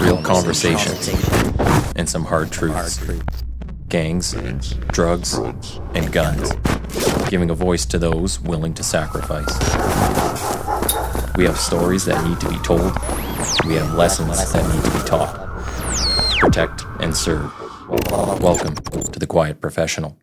[0.00, 1.08] real conversations,
[1.96, 3.00] and some hard truths.
[3.88, 4.34] Gangs,
[4.92, 5.34] drugs,
[5.94, 6.52] and guns.
[7.28, 9.58] Giving a voice to those willing to sacrifice.
[11.36, 12.92] We have stories that need to be told.
[13.66, 15.46] We have lessons that need to be taught.
[16.40, 17.52] Protect and serve.
[18.40, 20.16] Welcome to the Quiet Professional.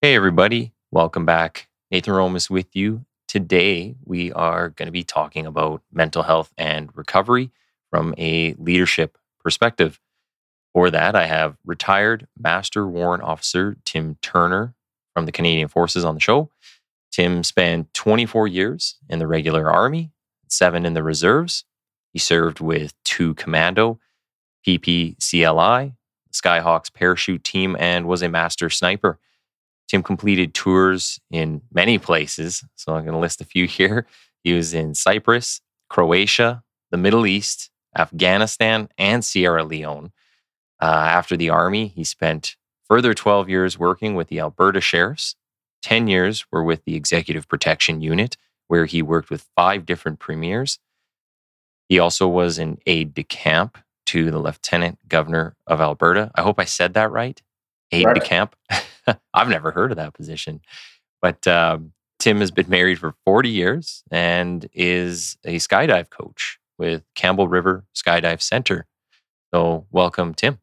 [0.00, 0.72] Hey, everybody.
[0.90, 1.68] Welcome back.
[1.90, 3.04] Nathan Romas with you.
[3.26, 7.50] Today, we are going to be talking about mental health and recovery
[7.90, 10.00] from a leadership perspective.
[10.72, 14.74] For that, I have retired Master Warrant Officer Tim Turner
[15.14, 16.50] from the Canadian Forces on the show.
[17.10, 20.12] Tim spent 24 years in the regular army,
[20.48, 21.64] seven in the reserves.
[22.12, 23.98] He served with two commando,
[24.66, 25.94] PPCLI,
[26.32, 29.18] Skyhawks parachute team, and was a master sniper.
[29.88, 32.64] Tim completed tours in many places.
[32.74, 34.06] So I'm going to list a few here.
[34.42, 40.12] He was in Cyprus, Croatia, the Middle East, Afghanistan, and Sierra Leone.
[40.80, 42.56] Uh, after the Army, he spent
[42.88, 45.36] further 12 years working with the Alberta Sheriffs.
[45.82, 48.36] 10 years were with the Executive Protection Unit,
[48.68, 50.78] where he worked with five different premiers.
[51.88, 56.30] He also was an aide de camp to the Lieutenant Governor of Alberta.
[56.34, 57.40] I hope I said that right.
[57.92, 58.14] Aide right.
[58.14, 58.56] de camp.
[59.34, 60.60] I've never heard of that position.
[61.22, 67.02] But um, Tim has been married for 40 years and is a skydive coach with
[67.14, 68.86] Campbell River Skydive Center.
[69.54, 70.58] So, welcome, Tim.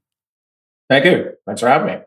[0.90, 1.34] Thank you.
[1.46, 2.02] Thanks for having me.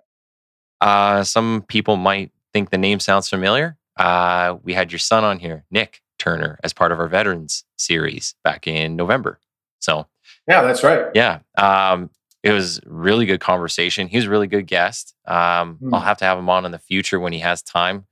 [0.81, 3.77] Uh, some people might think the name sounds familiar.
[3.97, 8.35] Uh, we had your son on here, Nick Turner, as part of our veterans series
[8.45, 9.41] back in November.
[9.81, 10.07] So,
[10.47, 11.07] yeah, that's right.
[11.15, 11.41] Yeah.
[11.57, 12.11] Um,
[12.43, 14.07] it was really good conversation.
[14.07, 15.15] He was a really good guest.
[15.27, 15.93] Um, mm.
[15.93, 18.07] I'll have to have him on in the future when he has time.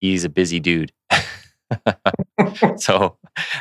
[0.00, 0.92] He's a busy dude.
[2.76, 3.16] so,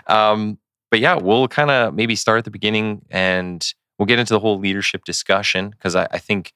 [0.07, 0.57] um,
[0.89, 4.39] but yeah, we'll kind of maybe start at the beginning and we'll get into the
[4.39, 6.53] whole leadership discussion because I, I, think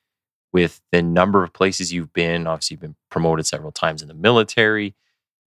[0.54, 4.14] with the number of places you've been, obviously you've been promoted several times in the
[4.14, 4.96] military,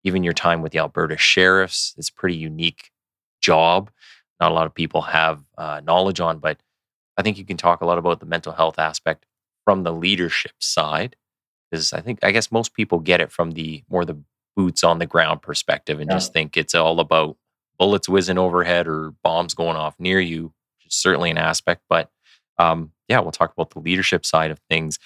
[0.02, 2.90] even your time with the Alberta Sheriffs, it's a pretty unique
[3.40, 3.90] job.
[4.40, 6.58] Not a lot of people have uh, knowledge on, but
[7.16, 9.24] I think you can talk a lot about the mental health aspect
[9.64, 11.16] from the leadership side.
[11.70, 14.18] Because I think I guess most people get it from the more the
[14.56, 16.16] boots on the ground perspective and yeah.
[16.16, 17.36] just think it's all about
[17.78, 21.82] bullets whizzing overhead or bombs going off near you, which is certainly an aspect.
[21.88, 22.10] But
[22.58, 24.98] um, yeah, we'll talk about the leadership side of things.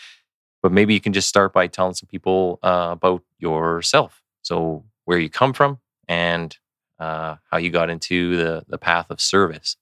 [0.62, 4.22] But maybe you can just start by telling some people uh, about yourself.
[4.42, 5.78] So, where you come from
[6.08, 6.56] and
[6.98, 9.76] uh, how you got into the, the path of service.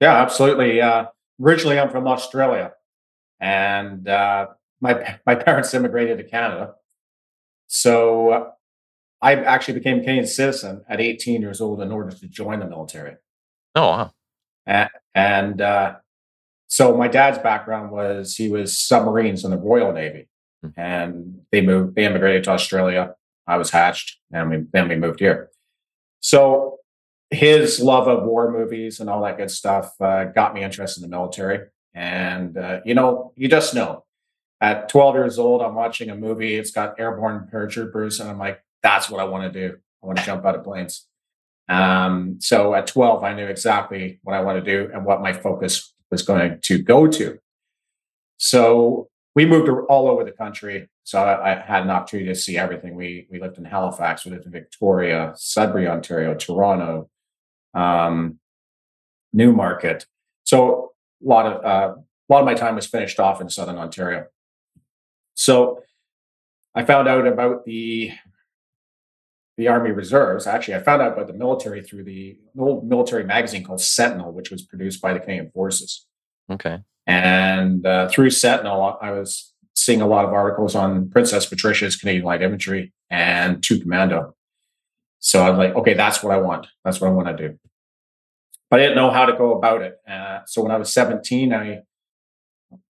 [0.00, 0.80] Yeah, absolutely.
[0.80, 1.06] Uh,
[1.40, 2.72] originally, I'm from Australia,
[3.38, 4.48] and uh,
[4.80, 6.74] my my parents immigrated to Canada.
[7.66, 8.53] So
[9.22, 12.66] I actually became a Canadian citizen at 18 years old in order to join the
[12.66, 13.16] military.
[13.74, 14.12] Oh, wow.
[14.66, 15.96] And, and uh,
[16.68, 20.28] so my dad's background was he was submarines in the Royal Navy,
[20.64, 20.78] mm-hmm.
[20.78, 21.94] and they moved.
[21.94, 23.14] They immigrated to Australia.
[23.46, 25.50] I was hatched, and we, then we moved here.
[26.20, 26.78] So
[27.30, 31.10] his love of war movies and all that good stuff uh, got me interested in
[31.10, 31.60] the military.
[31.94, 34.04] And uh, you know, you just know.
[34.60, 36.56] At 12 years old, I'm watching a movie.
[36.56, 39.76] It's got airborne paratroopers, and I'm like, that's what I want to do.
[40.02, 41.08] I want to jump out of planes.
[41.68, 45.32] Um, so at 12, I knew exactly what I want to do and what my
[45.32, 47.38] focus was going to go to.
[48.36, 50.90] So we moved all over the country.
[51.04, 52.94] So I, I, had an opportunity to see everything.
[52.94, 57.08] We we lived in Halifax, we lived in Victoria, Sudbury, Ontario, Toronto,
[57.72, 58.38] um,
[59.32, 60.06] Newmarket.
[60.44, 60.92] So
[61.24, 64.26] a lot of uh, a lot of my time was finished off in Southern Ontario.
[65.34, 65.80] So
[66.74, 68.12] I found out about the
[69.56, 70.46] the Army Reserves.
[70.46, 74.50] Actually, I found out about the military through the old military magazine called Sentinel, which
[74.50, 76.06] was produced by the Canadian Forces.
[76.50, 76.80] Okay.
[77.06, 82.24] And uh, through Sentinel, I was seeing a lot of articles on Princess Patricia's Canadian
[82.24, 84.34] Light Infantry and Two Commando.
[85.20, 86.66] So I'm like, okay, that's what I want.
[86.84, 87.58] That's what I want to do.
[88.70, 89.96] But I didn't know how to go about it.
[90.08, 91.82] Uh, so when I was 17, I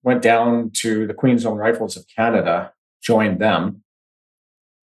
[0.02, 3.82] went down to the Queen's Own Rifles of Canada, joined them,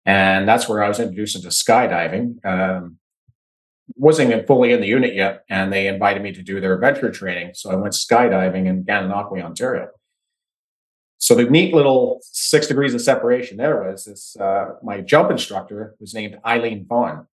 [0.04, 2.44] and that's where I was introduced into skydiving.
[2.44, 2.98] Um,
[3.96, 7.52] wasn't fully in the unit yet, and they invited me to do their adventure training.
[7.54, 9.88] So I went skydiving in Gananoque, Ontario.
[11.18, 14.36] So the neat little six degrees of separation there was this.
[14.36, 17.26] Uh, my jump instructor was named Eileen Vaughn,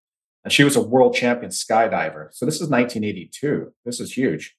[0.44, 2.30] and she was a world champion skydiver.
[2.32, 3.74] So this is 1982.
[3.86, 4.56] This is huge,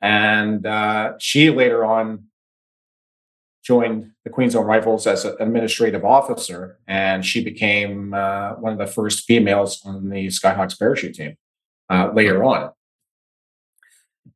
[0.00, 2.24] and uh, she later on
[3.62, 8.78] joined the Queen's Own Rifles as an administrative officer, and she became uh, one of
[8.78, 11.36] the first females on the Skyhawks parachute team
[11.88, 12.72] uh, later on.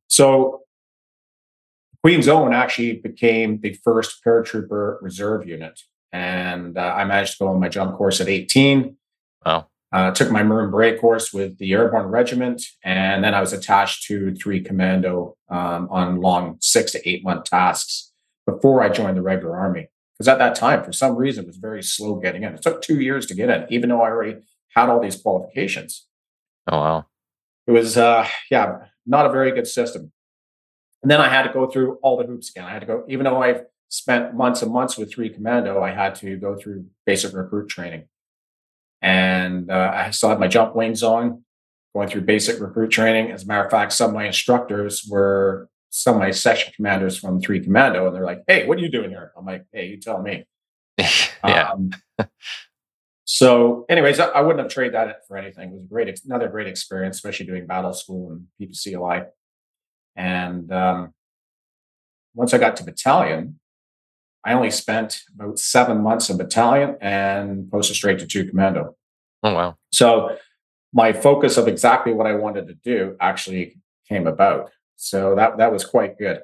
[0.07, 0.61] So
[2.01, 5.81] Queen's Own actually became the first paratrooper reserve unit.
[6.13, 8.95] And uh, I managed to go on my jump course at 18.
[9.45, 9.67] Wow.
[9.91, 14.05] Uh, took my Maroon Beret course with the Airborne Regiment, and then I was attached
[14.07, 18.11] to 3 Commando um, on long six to eight month tasks
[18.47, 19.89] before I joined the regular Army.
[20.17, 22.55] Because at that time, for some reason, it was very slow getting in.
[22.55, 24.37] It took two years to get in, even though I already
[24.75, 26.07] had all these qualifications.
[26.67, 27.05] Oh, wow.
[27.67, 30.11] It was, uh, yeah, not a very good system.
[31.03, 32.65] And then I had to go through all the hoops again.
[32.65, 35.91] I had to go, even though I've spent months and months with 3 Commando, I
[35.91, 38.05] had to go through basic recruit training
[39.01, 41.43] and uh, I still had my jump wings on,
[41.93, 43.31] going through basic recruit training.
[43.31, 47.17] As a matter of fact, some of my instructors were some of my section commanders
[47.17, 49.87] from Three Commando, and they're like, "Hey, what are you doing here?" I'm like, "Hey,
[49.87, 50.45] you tell me."
[50.97, 51.71] yeah.
[51.71, 51.91] Um,
[53.25, 55.69] so, anyways, I, I, wouldn't have traded that for anything.
[55.69, 59.27] It was a great, another great experience, especially doing battle school and PPCLI.
[60.15, 61.13] And um,
[62.33, 63.59] once I got to battalion,
[64.45, 68.95] I only spent about seven months in battalion and posted straight to two commando.
[69.43, 69.77] Oh wow!
[69.91, 70.37] So
[70.93, 74.71] my focus of exactly what I wanted to do actually came about.
[74.97, 76.41] So that that was quite good.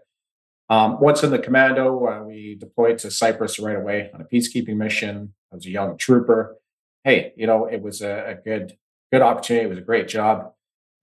[0.70, 4.78] Um, once in the commando, uh, we deployed to Cyprus right away on a peacekeeping
[4.78, 5.34] mission.
[5.52, 6.56] I was a young trooper.
[7.04, 8.78] Hey, you know, it was a, a good
[9.12, 9.66] good opportunity.
[9.66, 10.54] It was a great job.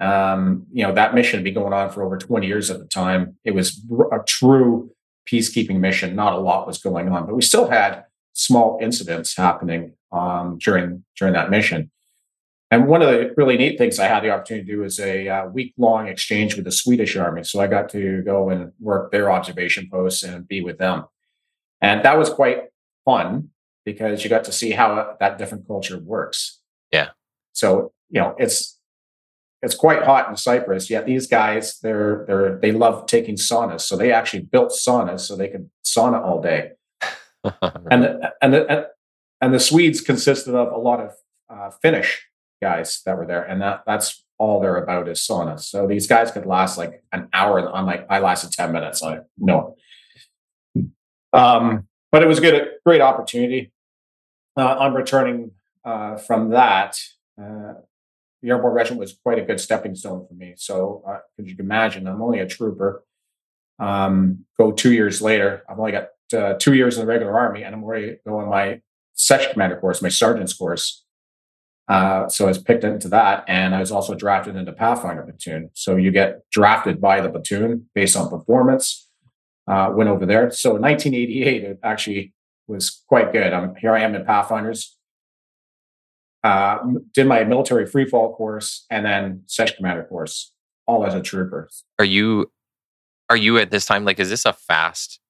[0.00, 2.86] Um, you know, that mission had been going on for over 20 years at the
[2.86, 3.36] time.
[3.44, 4.90] It was a true
[5.30, 9.92] peacekeeping mission, not a lot was going on, but we still had small incidents happening
[10.10, 11.90] um, during during that mission.
[12.72, 15.28] And one of the really neat things I had the opportunity to do was a
[15.28, 17.42] uh, week long exchange with the Swedish Army.
[17.42, 21.06] So I got to go and work their observation posts and be with them,
[21.80, 22.64] and that was quite
[23.04, 23.50] fun
[23.84, 26.60] because you got to see how that different culture works.
[26.92, 27.08] Yeah.
[27.52, 28.78] So you know it's
[29.62, 30.88] it's quite hot in Cyprus.
[30.88, 35.34] Yet these guys, they're they're they love taking saunas, so they actually built saunas so
[35.34, 36.72] they could sauna all day.
[37.90, 38.88] and the, and the,
[39.40, 41.14] and the Swedes consisted of a lot of
[41.48, 42.29] uh, Finnish
[42.60, 45.60] guys that were there, and that that's all they're about is saunas.
[45.60, 47.74] So these guys could last like an hour.
[47.74, 49.02] I'm like, I lasted ten minutes.
[49.02, 49.76] I no.
[51.32, 53.72] Um, but it was good, great opportunity.
[54.56, 55.52] Uh, I'm returning
[55.84, 56.98] uh, from that.
[57.40, 57.74] Uh,
[58.42, 60.54] the airborne regiment was quite a good stepping stone for me.
[60.56, 63.04] So, uh, as you can imagine, I'm only a trooper.
[63.78, 67.62] Um, go two years later, I've only got uh, two years in the regular army,
[67.62, 68.80] and I'm already going my
[69.14, 71.04] section commander course, my sergeant's course.
[71.90, 75.70] Uh, so I was picked into that, and I was also drafted into Pathfinder platoon.
[75.74, 79.08] So you get drafted by the platoon based on performance.
[79.66, 80.50] Uh, went over there.
[80.50, 82.32] So in 1988, it actually
[82.66, 83.52] was quite good.
[83.52, 83.94] I'm here.
[83.94, 84.96] I am in Pathfinders
[86.42, 86.78] uh,
[87.12, 90.52] did my military free fall course and then section commander course,
[90.86, 91.68] all as a trooper.
[91.98, 92.50] Are you
[93.28, 95.20] are you at this time like is this a fast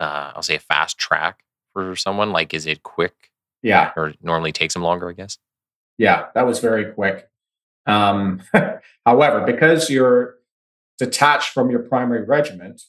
[0.00, 1.40] uh I'll say a fast track
[1.72, 2.32] for someone?
[2.32, 3.30] Like is it quick?
[3.62, 3.92] Yeah.
[3.96, 5.38] Or normally takes them longer, I guess?
[5.98, 7.28] Yeah, that was very quick.
[7.86, 8.42] Um,
[9.06, 10.36] however, because you're
[10.98, 12.82] detached from your primary regiment,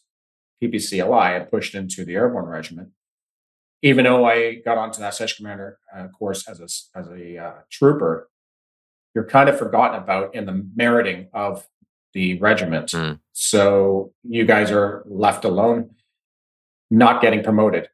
[0.61, 2.89] PPCLI, and pushed into the airborne regiment,
[3.81, 7.53] even though I got onto that section commander uh, course as a as a uh,
[7.69, 8.29] trooper,
[9.13, 11.67] you're kind of forgotten about in the meriting of
[12.13, 12.91] the regiment.
[12.91, 13.19] Mm.
[13.33, 15.91] So you guys are left alone,
[16.89, 17.89] not getting promoted.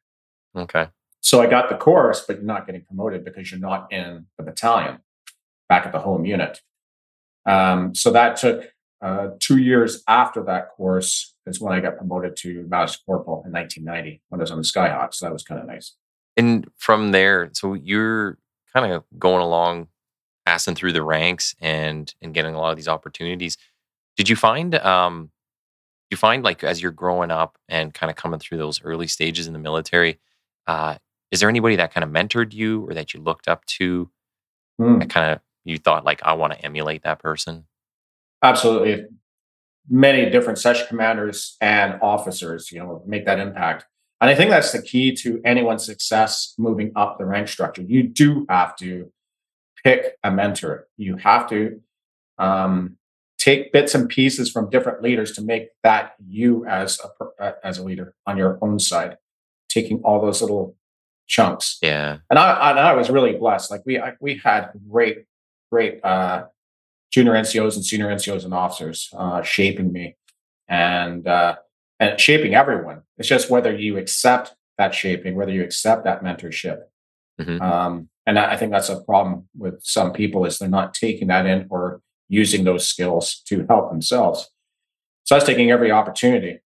[0.56, 0.88] Okay.
[1.20, 4.44] So I got the course, but you're not getting promoted because you're not in the
[4.44, 4.98] battalion
[5.74, 6.60] back at the home unit.
[7.46, 12.36] Um, so that took uh, two years after that course is when I got promoted
[12.36, 15.12] to Master Corporal in 1990 when I was on the Skyhawk.
[15.12, 15.94] So that was kind of nice.
[16.36, 18.38] And from there, so you're
[18.72, 19.88] kind of going along,
[20.46, 23.56] passing through the ranks and and getting a lot of these opportunities.
[24.16, 25.30] Did you find um,
[26.10, 29.46] you find like as you're growing up and kind of coming through those early stages
[29.46, 30.18] in the military,
[30.66, 30.96] uh,
[31.30, 34.10] is there anybody that kind of mentored you or that you looked up to?
[34.80, 35.00] Mm.
[35.00, 37.66] That kind of you thought like I want to emulate that person.
[38.42, 39.06] Absolutely.
[39.88, 43.86] Many different section commanders and officers, you know, make that impact.
[44.20, 47.82] And I think that's the key to anyone's success moving up the rank structure.
[47.82, 49.10] You do have to
[49.82, 50.86] pick a mentor.
[50.96, 51.80] You have to
[52.38, 52.96] um,
[53.38, 56.98] take bits and pieces from different leaders to make that you as
[57.38, 59.18] a as a leader on your own side,
[59.68, 60.76] taking all those little
[61.26, 61.78] chunks.
[61.82, 62.18] Yeah.
[62.30, 63.70] And I and I was really blessed.
[63.70, 65.26] Like we I, we had great
[65.74, 66.44] great uh,
[67.12, 70.16] junior NCOs and senior NCOs and officers uh, shaping me
[70.68, 71.56] and uh,
[71.98, 73.02] and shaping everyone.
[73.18, 76.82] It's just whether you accept that shaping, whether you accept that mentorship.
[77.40, 77.60] Mm-hmm.
[77.60, 81.44] Um, and I think that's a problem with some people is they're not taking that
[81.44, 84.48] in or using those skills to help themselves.
[85.24, 86.60] So I was taking every opportunity.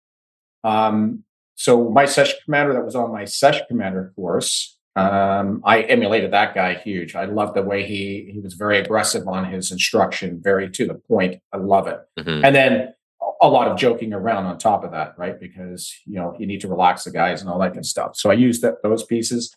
[0.63, 6.31] Um, so my section commander that was on my section commander course, um, I emulated
[6.31, 7.15] that guy huge.
[7.15, 10.95] I love the way he he was very aggressive on his instruction, very to the
[10.95, 11.41] point.
[11.51, 11.99] I love it.
[12.17, 12.45] Mm-hmm.
[12.45, 12.93] And then
[13.41, 15.37] a lot of joking around on top of that, right?
[15.39, 18.15] Because you know you need to relax the guys and all that kind of stuff.
[18.15, 19.55] So I used that, those pieces.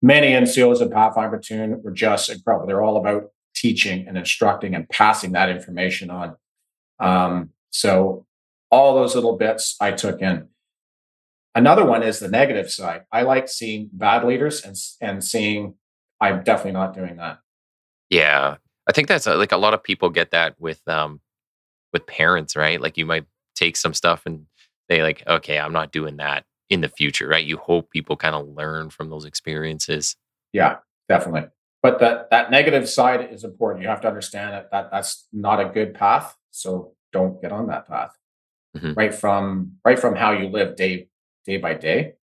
[0.00, 2.66] Many NCOs in Pathfinder Platoon were just incredible.
[2.66, 6.36] They're all about teaching and instructing and passing that information on.
[6.98, 8.26] Um, so
[8.70, 10.48] all those little bits I took in.
[11.54, 13.02] Another one is the negative side.
[13.12, 15.74] I like seeing bad leaders and and seeing
[16.20, 17.38] I'm definitely not doing that.
[18.10, 18.56] Yeah,
[18.88, 21.20] I think that's a, like a lot of people get that with um
[21.92, 22.80] with parents, right?
[22.80, 24.46] Like you might take some stuff and
[24.88, 27.44] they like, okay, I'm not doing that in the future, right?
[27.44, 30.16] You hope people kind of learn from those experiences.
[30.52, 31.48] Yeah, definitely.
[31.82, 33.82] But that that negative side is important.
[33.82, 36.34] You have to understand that, that that's not a good path.
[36.50, 38.16] So don't get on that path.
[38.76, 38.94] Mm-hmm.
[38.94, 41.08] Right from right from how you live day
[41.44, 42.14] day by day.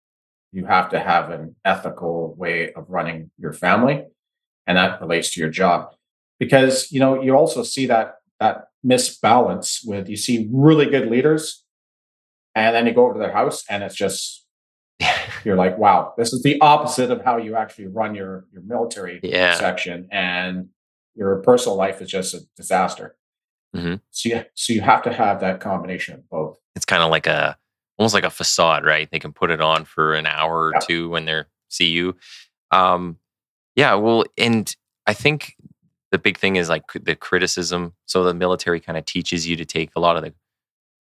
[0.52, 4.06] You have to have an ethical way of running your family,
[4.68, 5.94] and that relates to your job.
[6.40, 11.64] Because you know you also see that that misbalance with you see really good leaders,
[12.56, 14.42] and then you go over to their house and it's just
[15.46, 19.20] you're like, wow, this is the opposite of how you actually run your your military
[19.24, 19.56] yeah.
[19.56, 20.70] section, and
[21.16, 23.16] your personal life is just a disaster.
[23.76, 23.96] Mm-hmm.
[24.12, 26.60] So you so you have to have that combination of both.
[26.76, 27.58] It's kind of like a
[27.98, 29.10] almost like a facade, right?
[29.12, 30.80] They can put it on for an hour or yeah.
[30.80, 32.16] two when they're see you.
[32.72, 33.18] Um,
[33.76, 34.74] yeah, well, and
[35.08, 35.56] I think
[36.12, 37.94] the big thing is like the criticism.
[38.06, 40.34] So the military kind of teaches you to take a lot of the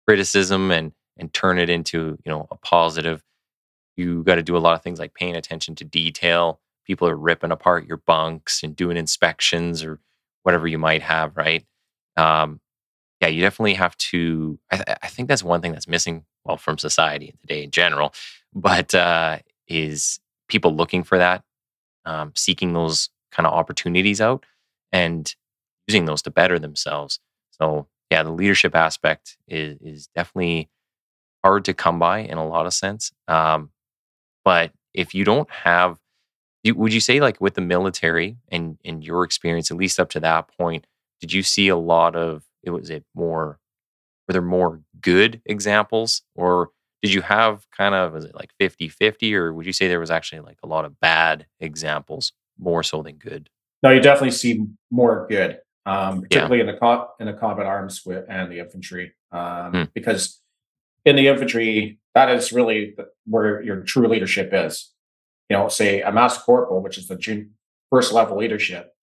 [0.08, 3.24] criticism and and turn it into you know a positive.
[3.96, 6.60] You got to do a lot of things like paying attention to detail.
[6.86, 10.00] People are ripping apart your bunks and doing inspections or
[10.44, 11.66] whatever you might have, right?
[12.16, 12.62] Um,
[13.22, 14.60] yeah, you definitely have to.
[14.72, 18.14] I, th- I think that's one thing that's missing well, from society today in general,
[18.54, 21.44] but uh, is people looking for that,
[22.06, 24.46] um, seeking those kind of opportunities out
[24.92, 25.36] and
[25.88, 27.20] using those to better themselves.
[27.52, 30.70] So, yeah, the leadership aspect is, is definitely
[31.44, 33.12] hard to come by in a lot of sense.
[33.28, 33.72] Um,
[34.46, 36.00] but if you don't have,
[36.66, 40.20] would you say like with the military and in your experience, at least up to
[40.22, 40.88] that point,
[41.20, 43.60] did you see a lot of it was it more
[44.28, 46.22] were there more good examples?
[46.36, 46.72] Or
[47.02, 50.00] did you have kind of was it like 50 50 or would you say there
[50.00, 53.50] was actually like a lot of bad examples more so than good?
[53.84, 56.66] No you definitely see more good um, particularly yeah.
[56.66, 59.84] in the co- in the combat arms with, and the infantry um, hmm.
[59.94, 60.42] because
[61.06, 62.96] in the infantry that is really
[63.26, 64.92] where your true leadership is.
[65.50, 67.48] You know say a master corporal which is the
[67.90, 68.94] first level leadership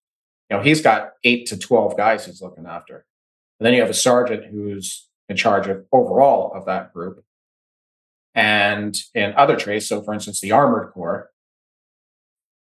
[0.50, 3.06] you know he's got eight to 12 guys he's looking after
[3.58, 7.25] and then you have a sergeant who's in charge of overall of that group.
[8.34, 11.30] And in other trades, so for instance, the armored corps,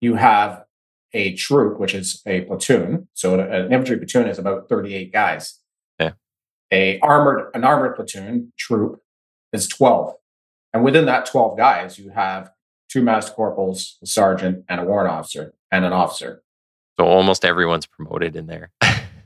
[0.00, 0.64] you have
[1.12, 3.08] a troop, which is a platoon.
[3.14, 5.58] So an infantry platoon is about 38 guys.
[5.98, 6.12] Yeah.
[6.72, 9.00] A armored, an armored platoon troop
[9.52, 10.14] is 12.
[10.72, 12.50] And within that 12 guys, you have
[12.88, 16.42] two master corporals, a sergeant, and a warrant officer, and an officer.
[16.98, 18.70] So almost everyone's promoted in there.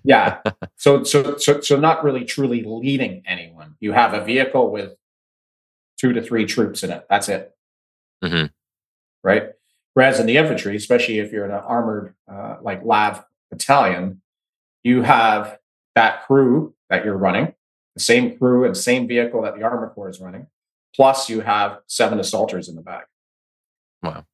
[0.04, 0.40] Yeah.
[0.76, 3.76] So, so, so, so not really truly leading anyone.
[3.80, 4.96] You have a vehicle with
[5.98, 7.06] two to three troops in it.
[7.08, 7.56] That's it.
[8.22, 8.46] Mm-hmm.
[9.22, 9.52] Right.
[9.94, 14.20] Whereas in the infantry, especially if you're in an armored, uh, like LAV battalion,
[14.82, 15.58] you have
[15.94, 17.54] that crew that you're running,
[17.94, 20.48] the same crew and same vehicle that the armor corps is running.
[20.94, 23.06] Plus, you have seven assaulters in the back.
[24.02, 24.26] Wow.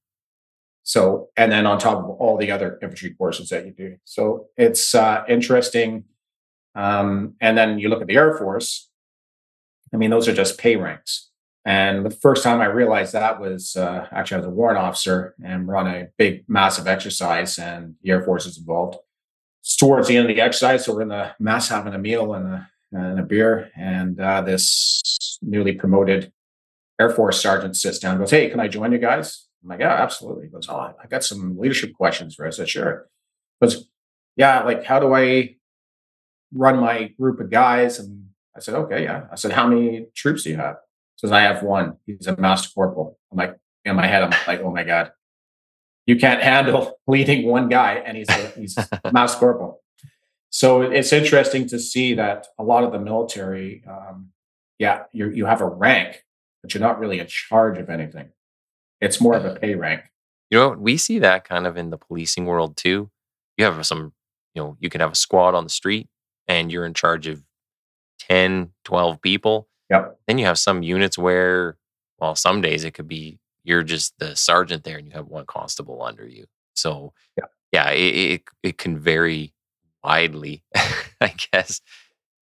[0.82, 3.96] So, and then on top of all the other infantry courses that you do.
[4.04, 6.04] So it's uh, interesting.
[6.74, 8.88] Um, and then you look at the Air Force.
[9.92, 11.30] I mean, those are just pay ranks.
[11.64, 15.34] And the first time I realized that was uh, actually I was a warrant officer
[15.44, 18.96] and we're on a big, massive exercise, and the Air Force is involved.
[19.62, 22.32] It's towards the end of the exercise, so we're in the mass having a meal
[22.32, 26.32] and a, and a beer, and uh, this newly promoted
[26.98, 29.46] Air Force sergeant sits down goes, Hey, can I join you guys?
[29.62, 30.44] I'm like, yeah, absolutely.
[30.44, 32.48] He goes, oh, I got some leadership questions for you.
[32.48, 33.08] I said, sure.
[33.60, 33.88] He goes,
[34.36, 35.56] yeah, like how do I
[36.52, 37.98] run my group of guys?
[37.98, 39.26] And I said, okay, yeah.
[39.30, 40.76] I said, how many troops do you have?
[41.16, 41.96] He says, I have one.
[42.06, 43.18] He's a master corporal.
[43.30, 45.12] I'm like, in my head, I'm like, oh my God,
[46.06, 49.82] you can't handle leading one guy and he's a, he's a master corporal.
[50.50, 54.30] So it's interesting to see that a lot of the military, um,
[54.78, 56.24] yeah, you you have a rank,
[56.60, 58.30] but you're not really in charge of anything.
[59.00, 60.02] It's more of a pay rank.
[60.50, 63.10] You know, we see that kind of in the policing world too.
[63.56, 64.12] You have some,
[64.54, 66.08] you know, you can have a squad on the street
[66.48, 67.42] and you're in charge of
[68.20, 69.68] 10, 12 people.
[69.90, 70.18] Yep.
[70.26, 71.76] Then you have some units where,
[72.18, 75.46] well, some days it could be you're just the sergeant there and you have one
[75.46, 76.46] constable under you.
[76.74, 77.44] So Yeah.
[77.72, 79.52] yeah, it it, it can vary
[80.02, 80.62] widely,
[81.20, 81.80] I guess.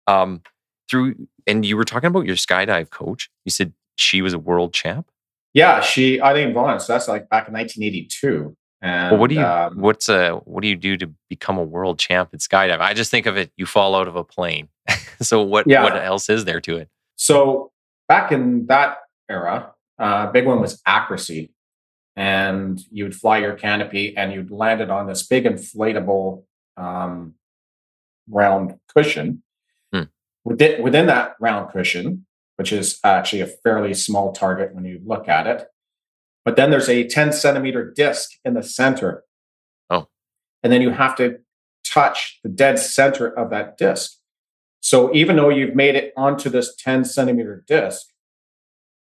[0.05, 0.41] Um,
[0.89, 3.29] through and you were talking about your skydive coach.
[3.45, 5.09] You said she was a world champ.
[5.53, 6.79] Yeah, she Eileen Vaughn.
[6.79, 8.55] So that's like back in 1982.
[8.81, 11.63] And Well, what do you um, what's a what do you do to become a
[11.63, 12.79] world champ at skydive?
[12.79, 14.69] I just think of it, you fall out of a plane.
[15.21, 15.83] so what Yeah.
[15.83, 16.89] what else is there to it?
[17.15, 17.71] So
[18.07, 18.97] back in that
[19.29, 21.51] era, uh, big one was accuracy,
[22.15, 26.43] and you would fly your canopy and you'd land it on this big inflatable
[26.77, 27.33] um,
[28.29, 29.41] round cushion.
[29.91, 30.03] Hmm.
[30.45, 32.26] Within within that round cushion,
[32.57, 35.67] which is actually a fairly small target when you look at it,
[36.43, 39.23] but then there's a 10 centimeter disc in the center.
[39.89, 40.07] Oh.
[40.63, 41.39] and then you have to
[41.85, 44.17] touch the dead center of that disc.
[44.81, 48.07] So even though you've made it onto this 10 centimeter disc,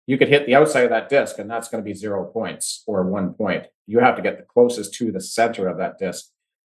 [0.05, 2.83] you could hit the outside of that disc and that's going to be zero points
[2.87, 3.67] or one point.
[3.87, 6.27] You have to get the closest to the center of that disc.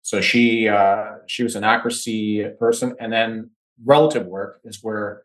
[0.01, 3.51] So she uh, she was an accuracy person, and then
[3.83, 5.23] relative work is where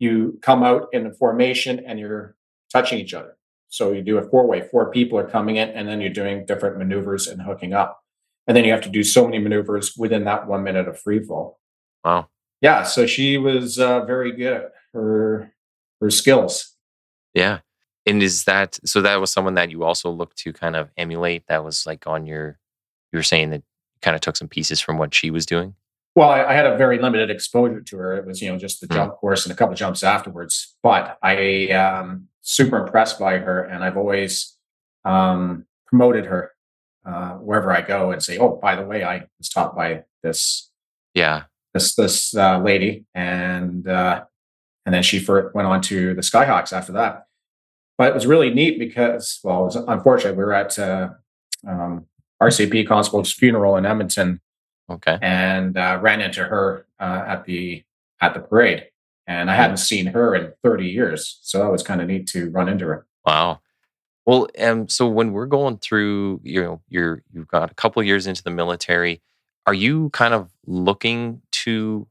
[0.00, 2.34] you come out in a formation and you're
[2.72, 3.36] touching each other.
[3.68, 6.44] So you do a four way, four people are coming in, and then you're doing
[6.46, 8.02] different maneuvers and hooking up,
[8.48, 11.22] and then you have to do so many maneuvers within that one minute of free
[11.22, 11.60] fall
[12.04, 12.28] Wow.
[12.60, 15.52] yeah so she was uh, very good at her
[16.00, 16.74] her skills
[17.34, 17.60] Yeah.
[18.06, 21.44] And is that so that was someone that you also looked to kind of emulate
[21.48, 22.58] that was like on your
[23.12, 25.74] you were saying that you kind of took some pieces from what she was doing?
[26.16, 28.80] Well I, I had a very limited exposure to her it was you know just
[28.80, 28.94] the Mm.
[28.94, 33.84] jump course and a couple jumps afterwards but i um super impressed by her and
[33.84, 34.56] i've always
[35.04, 36.52] um promoted her
[37.06, 40.70] uh wherever i go and say oh by the way i was taught by this
[41.14, 41.44] Yeah.
[41.74, 44.24] this this uh, lady, and uh,
[44.86, 47.24] and then she for, went on to the Skyhawks after that.
[47.98, 51.10] But it was really neat because, well, it was unfortunate we were at uh,
[51.68, 52.06] um,
[52.42, 54.40] RCMP Constable's funeral in Edmonton
[54.90, 55.18] Okay.
[55.22, 57.84] and uh, ran into her uh, at the
[58.20, 58.88] at the parade,
[59.26, 62.50] and I hadn't seen her in thirty years, so that was kind of neat to
[62.50, 63.06] run into her.
[63.24, 63.60] Wow.
[64.26, 68.26] Well, um, so when we're going through, you know, you're you've got a couple years
[68.26, 69.22] into the military,
[69.66, 72.06] are you kind of looking to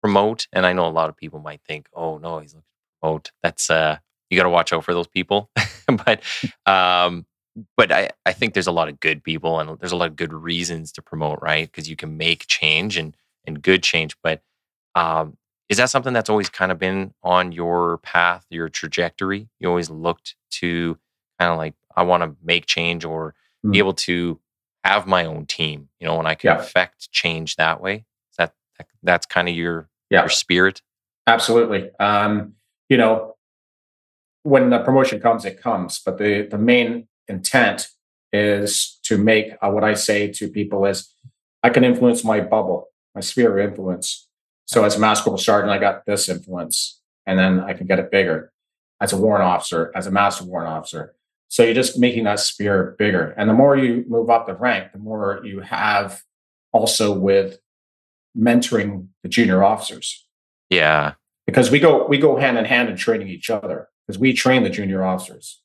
[0.00, 0.46] promote?
[0.52, 3.30] And I know a lot of people might think, "Oh no, he's looking to promote."
[3.42, 3.98] That's uh,
[4.30, 5.50] you got to watch out for those people.
[5.86, 6.22] but
[6.66, 7.26] um,
[7.76, 10.16] but I I think there's a lot of good people and there's a lot of
[10.16, 11.66] good reasons to promote, right?
[11.70, 13.16] Because you can make change and
[13.46, 14.16] and good change.
[14.22, 14.42] But
[14.94, 15.36] um,
[15.68, 19.48] is that something that's always kind of been on your path, your trajectory?
[19.58, 20.98] You always looked to
[21.38, 23.72] kind of like, I want to make change or Mm.
[23.72, 24.40] be able to
[24.84, 26.58] have my own team, you know, and I can Yeah.
[26.60, 28.06] affect change that way.
[28.30, 28.54] Is that
[29.02, 30.20] that's kind of your Yeah.
[30.22, 30.80] your spirit?
[31.26, 31.90] Absolutely.
[31.98, 32.54] Um,
[32.88, 33.34] you know,
[34.44, 36.00] when the promotion comes, it comes.
[36.04, 37.88] But the the main intent
[38.32, 41.12] is to make uh, what I say to people is,
[41.62, 44.28] I can influence my bubble, my sphere of influence.
[44.66, 47.98] So as a master corporal sergeant, I got this influence, and then I can get
[47.98, 48.52] it bigger.
[49.00, 51.14] As a warrant officer, as a master warrant officer.
[51.48, 53.32] So you're just making that sphere bigger.
[53.38, 56.20] And the more you move up the rank, the more you have
[56.72, 57.58] also with
[58.36, 60.26] mentoring the junior officers
[60.70, 61.14] Yeah.
[61.46, 64.62] because we go we go hand in hand in training each other because we train
[64.62, 65.60] the junior officers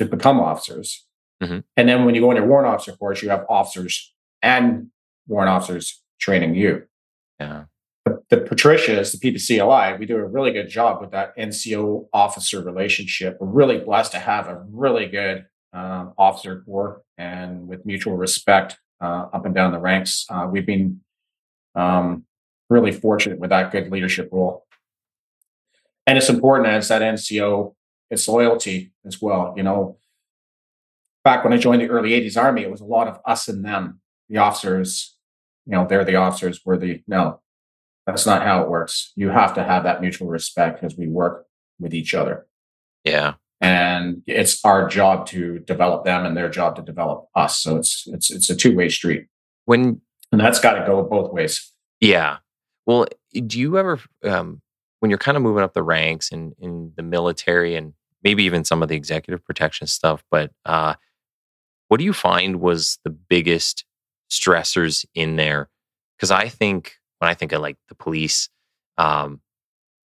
[0.00, 1.06] to become officers
[1.42, 1.62] Mhm.
[1.76, 4.88] and then when you go into warrant officer course you have officers and
[5.28, 6.86] warrant officers training you
[7.38, 7.64] Yeah.
[8.06, 12.62] the, the patricias the ppcli we do a really good job with that nco officer
[12.62, 18.16] relationship we're really blessed to have a really good um, officer corps and with mutual
[18.16, 21.00] respect uh, up and down the ranks uh, we've been
[21.74, 22.24] um,
[22.70, 24.64] really fortunate with that good leadership role.
[26.06, 27.74] And it's important as that NCO,
[28.10, 29.54] it's loyalty as well.
[29.56, 29.98] You know,
[31.24, 33.64] back when I joined the early 80s Army, it was a lot of us and
[33.64, 35.16] them, the officers,
[35.66, 37.40] you know, they're the officers, we're the, no,
[38.06, 39.12] that's not how it works.
[39.16, 41.46] You have to have that mutual respect because we work
[41.78, 42.46] with each other.
[43.04, 43.34] Yeah.
[43.60, 47.58] And it's our job to develop them and their job to develop us.
[47.58, 49.26] So it's it's it's a two-way street.
[49.66, 50.00] When
[50.32, 51.70] And that's got to go both ways.
[52.00, 52.38] Yeah.
[52.86, 54.62] Well, do you ever, um,
[55.00, 58.64] when you're kind of moving up the ranks in in the military and maybe even
[58.64, 60.94] some of the executive protection stuff, but uh,
[61.88, 63.84] what do you find was the biggest
[64.30, 65.68] stressors in there?
[66.16, 68.48] Because I think when I think of like the police,
[68.98, 69.40] um,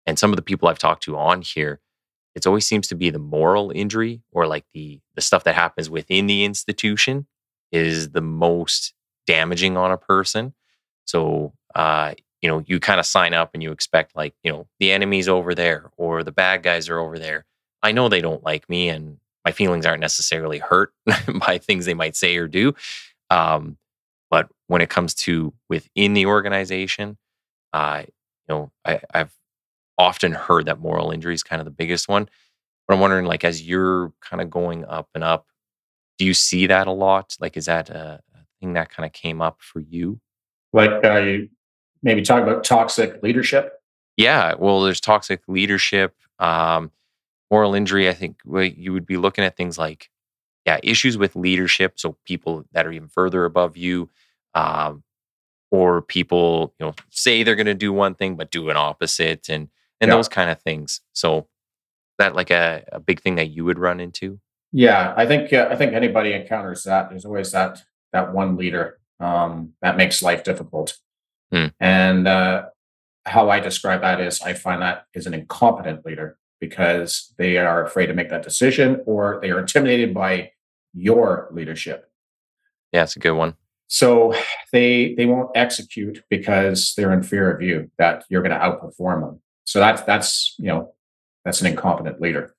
[0.05, 1.79] and some of the people I've talked to on here,
[2.35, 5.89] it always seems to be the moral injury or like the the stuff that happens
[5.89, 7.27] within the institution
[7.71, 8.93] is the most
[9.27, 10.53] damaging on a person.
[11.05, 14.67] So uh, you know, you kind of sign up and you expect like, you know,
[14.79, 17.45] the enemy's over there or the bad guys are over there.
[17.83, 20.93] I know they don't like me and my feelings aren't necessarily hurt
[21.45, 22.73] by things they might say or do.
[23.29, 23.77] Um,
[24.29, 27.17] but when it comes to within the organization,
[27.73, 28.13] uh, you
[28.55, 29.33] know, I, I've
[29.97, 32.29] often heard that moral injury is kind of the biggest one.
[32.87, 35.47] But I'm wondering, like, as you're kind of going up and up,
[36.17, 37.35] do you see that a lot?
[37.39, 40.19] Like, is that a, a thing that kind of came up for you?
[40.73, 41.45] Like, uh,
[42.01, 43.81] maybe talk about toxic leadership.
[44.17, 46.91] Yeah, well, there's toxic leadership, um,
[47.51, 48.09] moral injury.
[48.09, 50.09] I think you would be looking at things like,
[50.65, 51.99] yeah, issues with leadership.
[51.99, 54.09] So people that are even further above you,
[54.55, 55.03] um,
[55.69, 59.49] or people, you know, say they're going to do one thing but do an opposite,
[59.49, 60.15] and and yeah.
[60.15, 61.01] those kind of things.
[61.13, 61.47] So
[62.17, 64.39] that like a, a big thing that you would run into.
[64.71, 67.09] Yeah, I think uh, I think anybody encounters that.
[67.09, 67.83] There's always that
[68.13, 70.97] that one leader um, that makes life difficult.
[71.51, 71.67] Hmm.
[71.79, 72.65] And uh,
[73.25, 77.83] how I describe that is, I find that is an incompetent leader because they are
[77.83, 80.51] afraid to make that decision or they are intimidated by
[80.93, 82.09] your leadership.
[82.93, 83.55] Yeah, it's a good one.
[83.87, 84.33] So
[84.71, 89.21] they they won't execute because they're in fear of you that you're going to outperform
[89.21, 89.41] them.
[89.65, 90.93] So that's that's you know
[91.43, 92.55] that's an incompetent leader.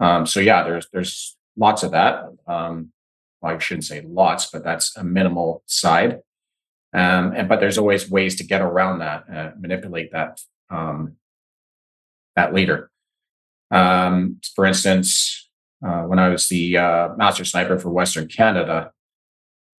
[0.00, 2.24] Um, so yeah, there's there's lots of that.
[2.48, 2.90] Um,
[3.40, 6.20] well, I shouldn't say lots, but that's a minimal side.
[6.94, 11.16] Um, and but there's always ways to get around that, uh, manipulate that um,
[12.36, 12.90] that leader.
[13.72, 15.48] Um, for instance,
[15.84, 18.92] uh, when I was the uh, master sniper for Western Canada,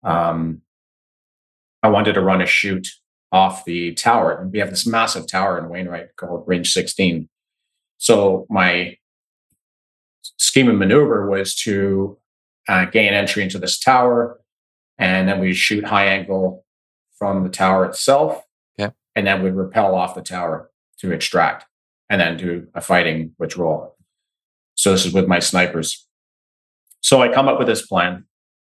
[0.02, 0.62] um,
[1.83, 2.88] I wanted to run a shoot
[3.31, 7.28] off the tower, and we have this massive tower in Wainwright called Range 16.
[7.98, 8.96] So my
[10.38, 12.18] scheme of maneuver was to
[12.68, 14.40] uh, gain entry into this tower,
[14.98, 16.64] and then we shoot high angle
[17.18, 18.42] from the tower itself.
[19.14, 21.66] And then we'd repel off the tower to extract
[22.10, 23.96] and then do a fighting withdrawal.
[24.74, 26.06] So this is with my snipers.
[27.00, 28.24] So I come up with this plan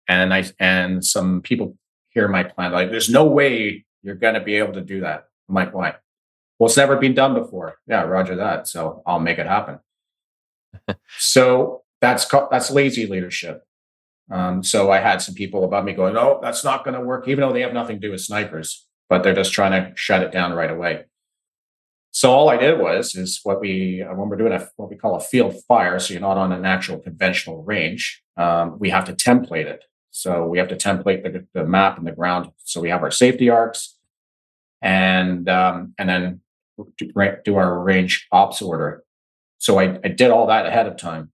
[0.07, 1.77] and I and some people
[2.09, 5.25] hear my plan like there's no way you're going to be able to do that.
[5.49, 5.95] I'm like, why?
[6.59, 7.77] Well, it's never been done before.
[7.87, 8.67] Yeah, roger that.
[8.67, 9.79] So I'll make it happen.
[11.17, 13.63] so that's that's lazy leadership.
[14.29, 17.27] Um, so I had some people above me going, "Oh, that's not going to work,"
[17.27, 20.23] even though they have nothing to do with snipers, but they're just trying to shut
[20.23, 21.05] it down right away.
[22.11, 24.95] So all I did was is what we uh, when we're doing a what we
[24.95, 25.99] call a field fire.
[25.99, 28.23] So you're not on an actual conventional range.
[28.37, 29.83] Um, we have to template it.
[30.11, 32.49] So we have to template the, the map and the ground.
[32.63, 33.97] So we have our safety arcs,
[34.81, 36.41] and um, and then
[36.97, 39.03] do, our range ops order.
[39.59, 41.31] So I, I did all that ahead of time.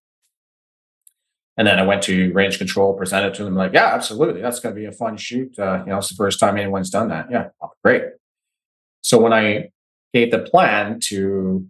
[1.56, 4.42] And then I went to range control, presented to them like, yeah, absolutely.
[4.42, 5.58] That's going to be a fun shoot.
[5.60, 7.28] Uh, you know, it's the first time anyone's done that.
[7.30, 8.04] Yeah, oh, great.
[9.02, 9.70] So when I
[10.14, 11.68] gave the plan to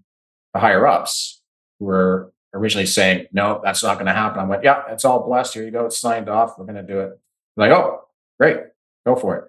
[0.53, 1.41] the higher ups
[1.79, 4.39] who were originally saying, no, that's not going to happen.
[4.39, 5.53] I went, yeah, it's all blessed.
[5.55, 5.85] Here you go.
[5.85, 6.57] It's signed off.
[6.57, 7.19] We're going to do it.
[7.57, 8.01] I'm like, oh,
[8.39, 8.57] great.
[9.05, 9.45] Go for it.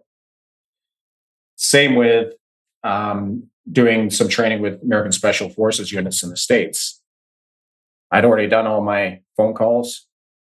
[1.57, 2.35] Same with
[2.83, 7.00] um, doing some training with American Special Forces units in the States.
[8.11, 10.07] I'd already done all my phone calls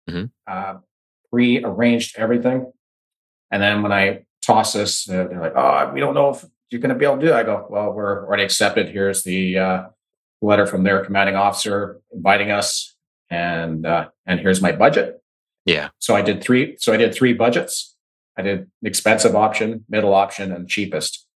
[0.09, 0.25] mm-hmm.
[0.47, 0.75] uh,
[1.31, 2.71] pre-arranged everything.
[3.51, 6.81] And then when I toss this, uh, they're like, "Oh, we don't know if you're
[6.81, 8.89] going to be able to do it." I go, "Well, we're already accepted.
[8.89, 9.83] Here's the uh,
[10.41, 12.95] letter from their commanding officer inviting us,
[13.29, 15.21] and uh, and here's my budget."
[15.65, 15.89] Yeah.
[15.99, 16.75] So I did three.
[16.79, 17.95] So I did three budgets.
[18.37, 21.27] I did expensive option, middle option, and cheapest.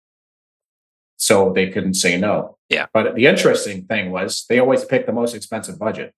[1.17, 2.57] So they couldn't say no.
[2.69, 2.87] Yeah.
[2.93, 6.13] But the interesting thing was they always picked the most expensive budget.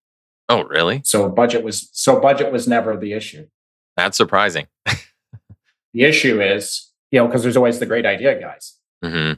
[0.49, 1.01] Oh, really?
[1.03, 3.47] So budget was so budget was never the issue.
[3.95, 4.67] That's surprising.
[4.85, 8.76] the issue is, you know, because there's always the great idea guys.
[9.03, 9.33] Mm-hmm.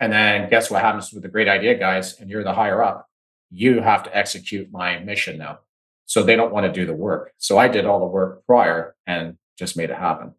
[0.00, 2.18] And then guess what happens with the great idea guys?
[2.20, 3.08] And you're the higher up.
[3.50, 5.60] You have to execute my mission now.
[6.06, 7.32] So they don't want to do the work.
[7.38, 10.34] So I did all the work prior and just made it happen.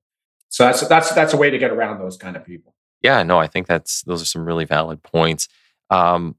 [0.50, 2.74] So that's that's that's a way to get around those kind of people.
[3.02, 5.48] Yeah, no, I think that's those are some really valid points.
[5.90, 6.36] Um,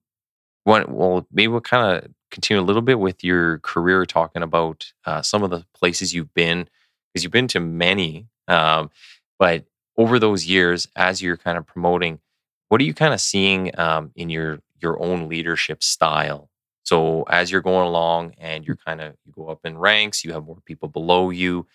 [0.65, 4.93] one, well, maybe we'll kind of continue a little bit with your career, talking about
[5.05, 6.69] uh, some of the places you've been,
[7.13, 8.27] because you've been to many.
[8.49, 8.91] Um,
[9.39, 9.65] but
[9.97, 12.21] over those years, as you're kind of promoting,
[12.69, 16.51] what are you kind of seeing um, in your your own leadership style?
[16.85, 20.33] So as you're going along and you're kind of you go up in ranks, you
[20.33, 21.67] have more people below you.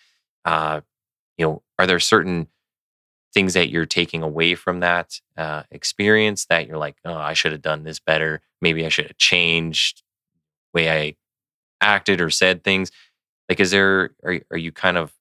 [0.44, 0.80] Uh,
[1.38, 2.48] you know, are there certain
[3.34, 7.52] things that you're taking away from that uh, experience that you're like, oh, I should
[7.52, 8.40] have done this better.
[8.60, 10.02] Maybe I should have changed
[10.74, 11.16] way I
[11.80, 12.90] acted or said things.
[13.48, 15.12] Like, is there are are you kind of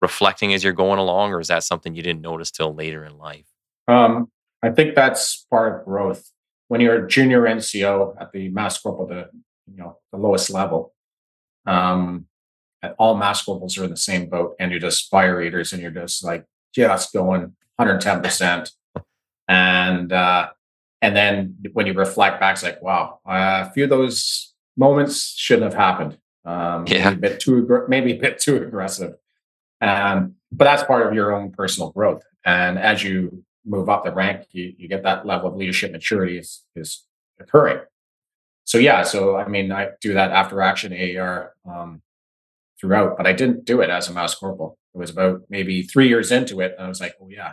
[0.00, 3.18] reflecting as you're going along, or is that something you didn't notice till later in
[3.18, 3.46] life?
[3.86, 4.30] Um,
[4.62, 6.30] I think that's part of growth.
[6.68, 9.30] When you're a junior NCO at the mass corporal, the
[9.66, 10.94] you know the lowest level,
[11.66, 12.26] um,
[12.98, 15.90] all mass corporals are in the same boat, and you're just fire eaters, and you're
[15.90, 18.70] just like just going 110 percent,
[19.48, 20.50] and uh,
[21.00, 25.34] and then when you reflect back, it's like wow, uh, a few of those moments
[25.36, 26.18] shouldn't have happened.
[26.44, 27.10] Um, yeah.
[27.10, 29.14] maybe a bit too maybe a bit too aggressive.
[29.80, 32.22] Um, but that's part of your own personal growth.
[32.44, 36.38] And as you move up the rank, you, you get that level of leadership maturity
[36.38, 37.04] is, is
[37.38, 37.80] occurring.
[38.64, 42.02] So yeah, so I mean, I do that after action AAR um,
[42.78, 44.78] throughout, but I didn't do it as a mass corporal.
[44.94, 47.52] It was about maybe three years into it, and I was like, oh yeah,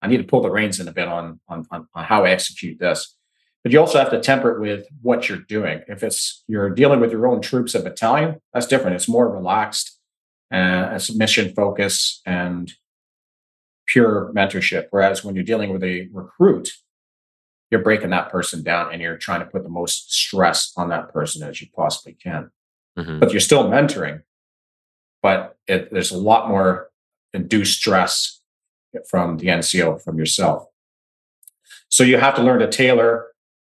[0.00, 2.30] I need to pull the reins in a bit on on, on, on how I
[2.30, 3.14] execute this.
[3.62, 5.82] But you also have to temper it with what you're doing.
[5.88, 8.96] If it's you're dealing with your own troops, a battalion, that's different.
[8.96, 9.93] It's more relaxed
[10.54, 12.72] uh, it's mission focus and
[13.86, 14.86] pure mentorship.
[14.90, 16.70] Whereas when you're dealing with a recruit,
[17.70, 21.12] you're breaking that person down and you're trying to put the most stress on that
[21.12, 22.50] person as you possibly can.
[22.98, 23.18] Mm-hmm.
[23.18, 24.22] But you're still mentoring,
[25.22, 26.90] but it, there's a lot more
[27.32, 28.40] induced stress
[29.08, 30.66] from the NCO, from yourself.
[31.88, 33.26] So you have to learn to tailor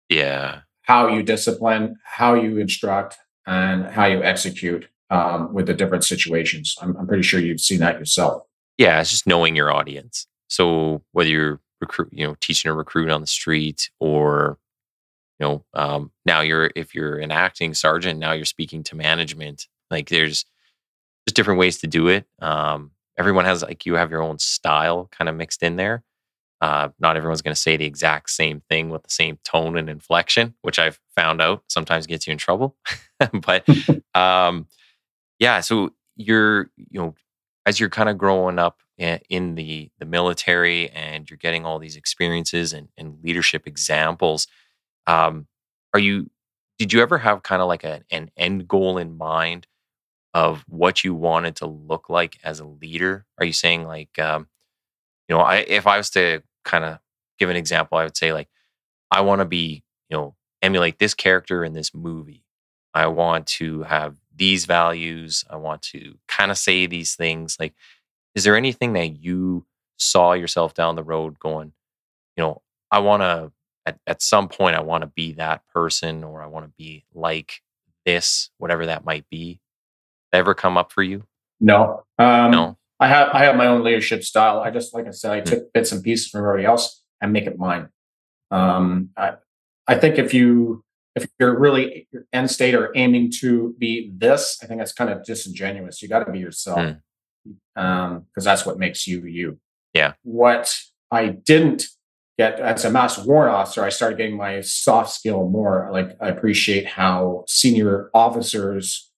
[0.09, 6.05] yeah how you discipline, how you instruct, and how you execute um, with the different
[6.05, 6.77] situations.
[6.81, 8.45] I'm, I'm pretty sure you've seen that yourself.
[8.79, 10.27] Yeah, it's just knowing your audience.
[10.49, 14.59] So whether you're recruit, you know, teaching a recruit on the street, or
[15.39, 19.67] you know, um, now you're if you're an acting sergeant, now you're speaking to management.
[19.91, 20.45] Like there's
[21.27, 22.27] just different ways to do it.
[22.41, 26.03] Um, everyone has like you have your own style kind of mixed in there.
[26.61, 29.91] Uh, not everyone's going to say the exact same thing with the same tone and
[29.91, 32.77] inflection, which I've found out sometimes gets you in trouble.
[33.33, 33.67] but
[34.15, 34.67] um,
[35.39, 37.15] yeah, so you're you know
[37.67, 41.97] as you're kind of growing up in the the military and you're getting all these
[41.97, 44.47] experiences and, and leadership examples
[45.09, 45.47] um,
[45.93, 46.31] are you
[46.79, 49.67] did you ever have kind of like a, an end goal in mind
[50.35, 53.25] of what you wanted to look like as a leader?
[53.39, 54.49] Are you saying like um,
[55.29, 56.99] you know I, if i was to kind of
[57.39, 58.49] give an example i would say like
[59.11, 62.43] i want to be you know emulate this character in this movie.
[62.95, 65.45] I want to have these values.
[65.49, 67.57] I want to kind of say these things.
[67.59, 67.75] Like,
[68.35, 69.67] is there anything that you
[69.97, 71.73] saw yourself down the road going,
[72.37, 73.53] you know, I want to,
[73.87, 77.05] at, at some point, I want to be that person or I want to be
[77.15, 77.61] like
[78.05, 79.61] this, whatever that might be?
[80.33, 81.25] Ever come up for you?
[81.61, 82.05] No.
[82.19, 82.79] Um, no.
[83.01, 84.61] I have I have my own leadership style.
[84.61, 85.49] I just like I said, I mm-hmm.
[85.51, 87.89] took bits and pieces from everybody else and make it mine.
[88.51, 89.35] Um, I
[89.87, 94.59] I think if you if you're really your end state or aiming to be this,
[94.63, 96.03] I think that's kind of disingenuous.
[96.03, 96.97] You got to be yourself
[97.45, 97.81] because mm.
[97.81, 99.59] um, that's what makes you you.
[99.93, 100.15] Yeah.
[100.23, 100.77] What
[101.11, 101.85] I didn't
[102.37, 105.89] get as a master warrant officer, I started getting my soft skill more.
[105.93, 109.11] Like I appreciate how senior officers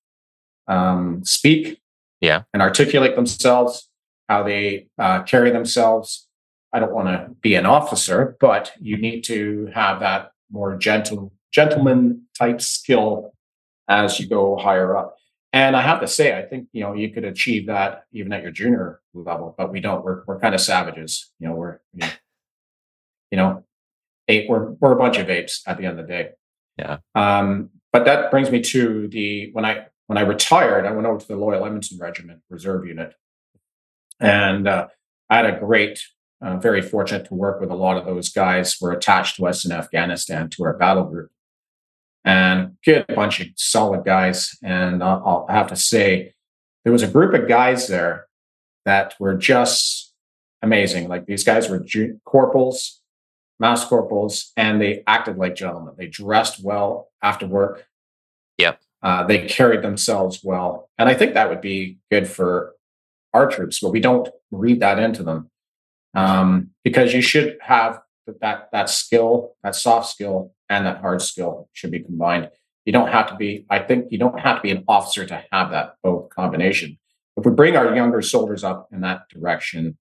[0.68, 1.80] um, speak,
[2.20, 3.88] yeah, and articulate themselves,
[4.28, 6.28] how they uh, carry themselves.
[6.72, 11.32] I don't want to be an officer, but you need to have that more gentle
[11.56, 13.32] gentleman type skill
[13.88, 15.16] as you go higher up.
[15.54, 18.42] And I have to say, I think you know you could achieve that even at
[18.42, 20.04] your junior level, but we don't.
[20.04, 21.32] We're we're kind of savages.
[21.38, 23.64] You know, we're you know,
[24.28, 24.50] ape.
[24.50, 26.30] We're we're a bunch of apes at the end of the day.
[26.76, 26.98] Yeah.
[27.14, 31.20] Um, but that brings me to the when I when I retired, I went over
[31.20, 33.14] to the Loyal Edmonton Regiment Reserve Unit,
[34.20, 34.88] and uh,
[35.30, 36.02] I had a great
[36.42, 39.64] uh, very fortunate to work with a lot of those guys were attached to us
[39.64, 41.30] in Afghanistan to our battle group
[42.26, 44.58] and get a bunch of solid guys.
[44.62, 46.34] And I'll, I'll have to say,
[46.84, 48.26] there was a group of guys there
[48.84, 50.12] that were just
[50.60, 51.08] amazing.
[51.08, 53.00] Like these guys were ju- corporals,
[53.58, 55.94] mass corporals, and they acted like gentlemen.
[55.96, 57.86] They dressed well after work.
[58.58, 58.80] Yep.
[59.02, 60.90] Uh, they carried themselves well.
[60.98, 62.74] And I think that would be good for
[63.32, 65.50] our troops, but we don't read that into them
[66.14, 68.00] um, because you should have
[68.40, 72.50] that that skill, that soft skill, and that hard skill should be combined.
[72.84, 75.44] You don't have to be, I think you don't have to be an officer to
[75.52, 76.98] have that both combination.
[77.36, 79.98] If we bring our younger soldiers up in that direction,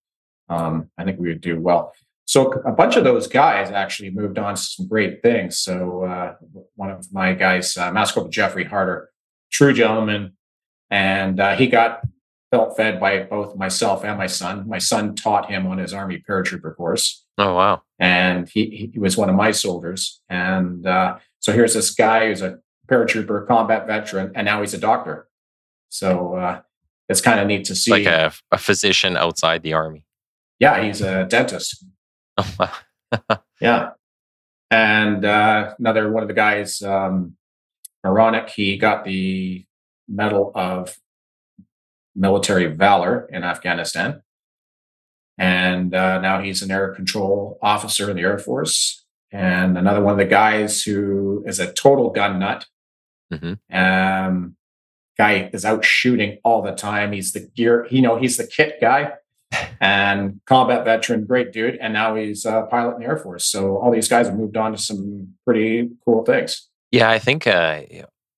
[0.50, 1.94] um, I think we would do well.
[2.26, 5.60] So a bunch of those guys actually moved on to some great things.
[5.60, 6.36] So uh,
[6.76, 9.10] one of my guys, uh, Master Corporal Jeffrey Harder,
[9.52, 10.34] true gentleman,
[10.90, 12.02] and uh, he got
[12.52, 14.68] felt fed by both myself and my son.
[14.68, 17.26] My son taught him on his Army paratrooper course.
[17.38, 17.82] Oh wow!
[18.00, 22.42] And he he was one of my soldiers, and uh, so here's this guy who's
[22.42, 25.28] a paratrooper, combat veteran, and now he's a doctor.
[25.90, 26.62] So uh,
[27.10, 30.06] it's kind of neat to see, like a, a physician outside the army.
[30.60, 31.84] Yeah, he's a dentist.
[32.38, 33.38] Oh wow!
[33.62, 33.92] Yeah.
[34.72, 37.38] And uh, another one of the guys, um,
[38.04, 39.66] Moronic, he got the
[40.08, 40.98] Medal of
[42.16, 44.22] Military Valor in Afghanistan.
[45.38, 49.06] And uh, now he's an air control officer in the Air Force.
[49.32, 52.66] And another one of the guys who is a total gun nut.
[53.34, 53.76] Mm-hmm.
[53.76, 54.56] Um,
[55.18, 57.12] guy is out shooting all the time.
[57.12, 59.14] He's the gear, you know, he's the kit guy
[59.82, 61.78] and combat veteran, great dude.
[61.78, 63.46] And now he's a pilot in the Air Force.
[63.46, 66.70] So all these guys have moved on to some pretty cool things.
[66.92, 67.82] Yeah, I think uh,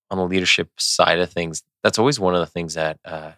[0.09, 3.33] on the leadership side of things, that's always one of the things that uh,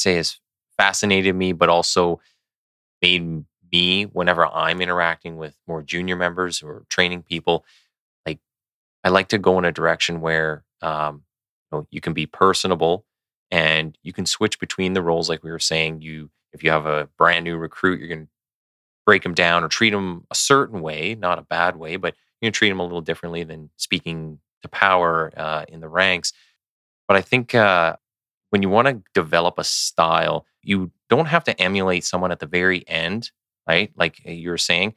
[0.00, 0.38] say has
[0.76, 2.20] fascinated me, but also
[3.02, 7.64] made me whenever I'm interacting with more junior members or training people,
[8.26, 8.38] like
[9.04, 11.22] I like to go in a direction where um,
[11.70, 13.04] you, know, you can be personable
[13.50, 15.28] and you can switch between the roles.
[15.28, 18.32] Like we were saying, you if you have a brand new recruit, you're going to
[19.06, 22.52] break them down or treat them a certain way, not a bad way, but going
[22.52, 26.32] to treat them a little differently than speaking to power uh, in the ranks.
[27.06, 27.96] But I think uh,
[28.50, 32.46] when you want to develop a style, you don't have to emulate someone at the
[32.46, 33.30] very end,
[33.66, 33.92] right?
[33.96, 34.94] Like uh, you were saying.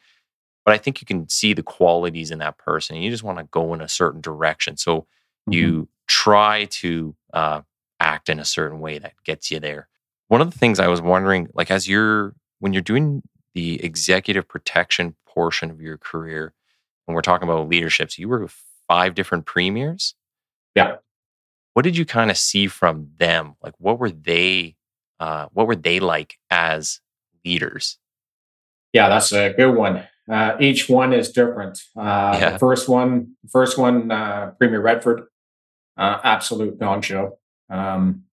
[0.66, 2.96] But I think you can see the qualities in that person.
[2.96, 4.78] And you just want to go in a certain direction.
[4.78, 5.54] So mm-hmm.
[5.54, 7.62] you try to uh,
[8.00, 9.88] act in a certain way that gets you there.
[10.28, 14.48] One of the things I was wondering, like as you're when you're doing the executive
[14.48, 16.54] protection portion of your career,
[17.06, 18.48] when we're talking about leaderships, you were
[18.88, 20.16] five different premiers.
[20.76, 20.96] Yeah.
[21.74, 23.56] What did you kind of see from them?
[23.62, 24.76] Like, what were they?
[25.20, 27.02] Uh, what were they like as
[27.46, 27.98] leaders?
[28.94, 30.04] Yeah, that's a good one.
[30.30, 31.82] Uh, each one is different.
[31.98, 32.50] Uh, yeah.
[32.52, 35.24] The first one, first one, uh, Premier Redford,
[35.98, 37.40] uh, absolute gong show.
[37.70, 38.24] Um,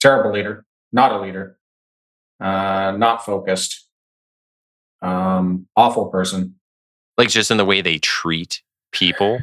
[0.00, 1.58] terrible leader, not a leader,
[2.40, 3.88] uh, not focused,
[5.02, 6.56] um, awful person.
[7.16, 8.62] Like just in the way they treat
[8.92, 9.40] people.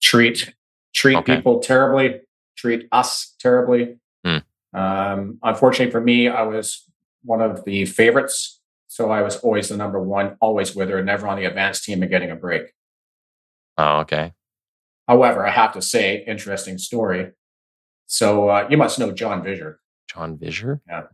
[0.00, 0.54] Treat
[0.94, 1.36] treat okay.
[1.36, 2.20] people terribly.
[2.58, 3.98] Treat us terribly.
[4.26, 4.38] Hmm.
[4.74, 6.84] Um, unfortunately for me, I was
[7.22, 11.28] one of the favorites, so I was always the number one, always with her, never
[11.28, 12.72] on the advanced team and getting a break.
[13.76, 14.32] Oh, okay.
[15.06, 17.30] However, I have to say, interesting story.
[18.06, 19.78] So uh, you must know John Visser.
[20.12, 20.80] John Visser?
[20.88, 21.04] Yeah.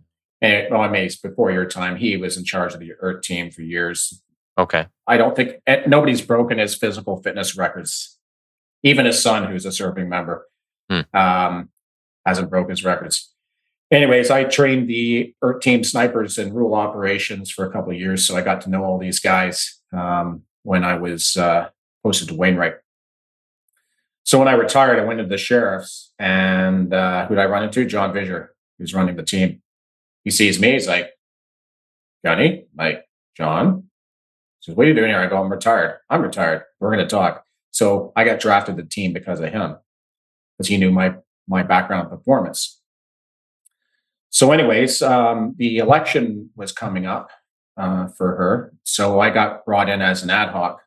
[0.41, 3.51] And, well, I mean, before your time, he was in charge of the Earth team
[3.51, 4.23] for years.
[4.57, 4.87] Okay.
[5.07, 8.19] I don't think nobody's broken his physical fitness records.
[8.83, 10.47] Even his son, who's a serving member,
[10.91, 11.01] hmm.
[11.13, 11.71] um,
[12.27, 13.33] hasn't broke his records.
[13.91, 18.27] Anyways, I trained the Earth team snipers in rule operations for a couple of years,
[18.27, 21.69] so I got to know all these guys um, when I was uh,
[22.03, 22.75] posted to Wainwright.
[24.25, 27.63] So when I retired, I went to the sheriff's, and uh, who did I run
[27.63, 27.85] into?
[27.85, 29.61] John Visser, who's running the team.
[30.25, 31.11] He sees me, he's like,
[32.25, 33.05] Johnny, like,
[33.37, 33.85] John.
[34.61, 35.21] He says, What are you doing here?
[35.21, 35.99] I go, I'm retired.
[36.09, 36.63] I'm retired.
[36.81, 37.45] We're going to talk.
[37.71, 39.77] So I got drafted the team because of him,
[40.63, 42.81] he knew my my background performance.
[44.31, 47.31] So, anyways, um, the election was coming up
[47.77, 48.73] uh, for her.
[48.85, 50.81] So I got brought in as an ad hoc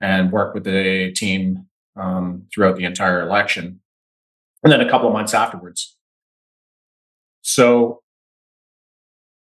[0.00, 3.80] and worked with the team um, throughout the entire election.
[4.62, 5.96] And then a couple of months afterwards.
[7.42, 8.02] So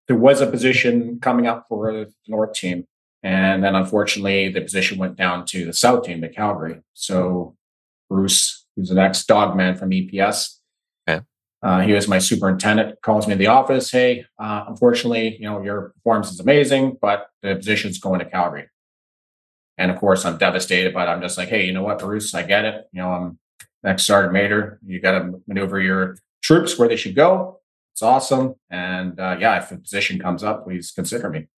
[0.08, 2.86] there was a position coming up for the North team.
[3.22, 6.80] And then unfortunately, the position went down to the South team, to Calgary.
[6.94, 7.56] So
[8.08, 10.58] Bruce, who's an ex dog man from EPS,
[11.08, 11.22] okay.
[11.62, 13.90] uh, he was my superintendent, calls me in the office.
[13.90, 18.68] Hey, uh, unfortunately, you know, your performance is amazing, but the position's going to Calgary.
[19.78, 22.42] And of course, I'm devastated, but I'm just like, hey, you know what, Bruce, I
[22.42, 22.84] get it.
[22.92, 23.38] You know, I'm
[23.82, 24.78] next sergeant major.
[24.86, 27.60] You got to maneuver your troops where they should go.
[27.94, 28.54] It's awesome.
[28.70, 31.48] And uh, yeah, if a position comes up, please consider me.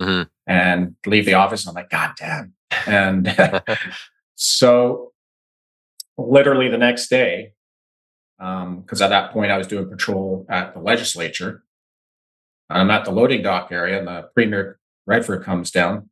[0.00, 0.22] Mm-hmm.
[0.46, 1.66] And leave the office.
[1.66, 2.54] I'm like, God damn.
[2.86, 3.34] And
[4.34, 5.12] so,
[6.18, 7.52] literally the next day,
[8.38, 11.64] because um, at that point I was doing patrol at the legislature.
[12.70, 16.08] I'm at the loading dock area, and the Premier Redford comes down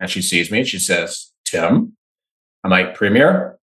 [0.00, 1.96] and she sees me and she says, Tim,
[2.62, 3.58] I'm like, Premier?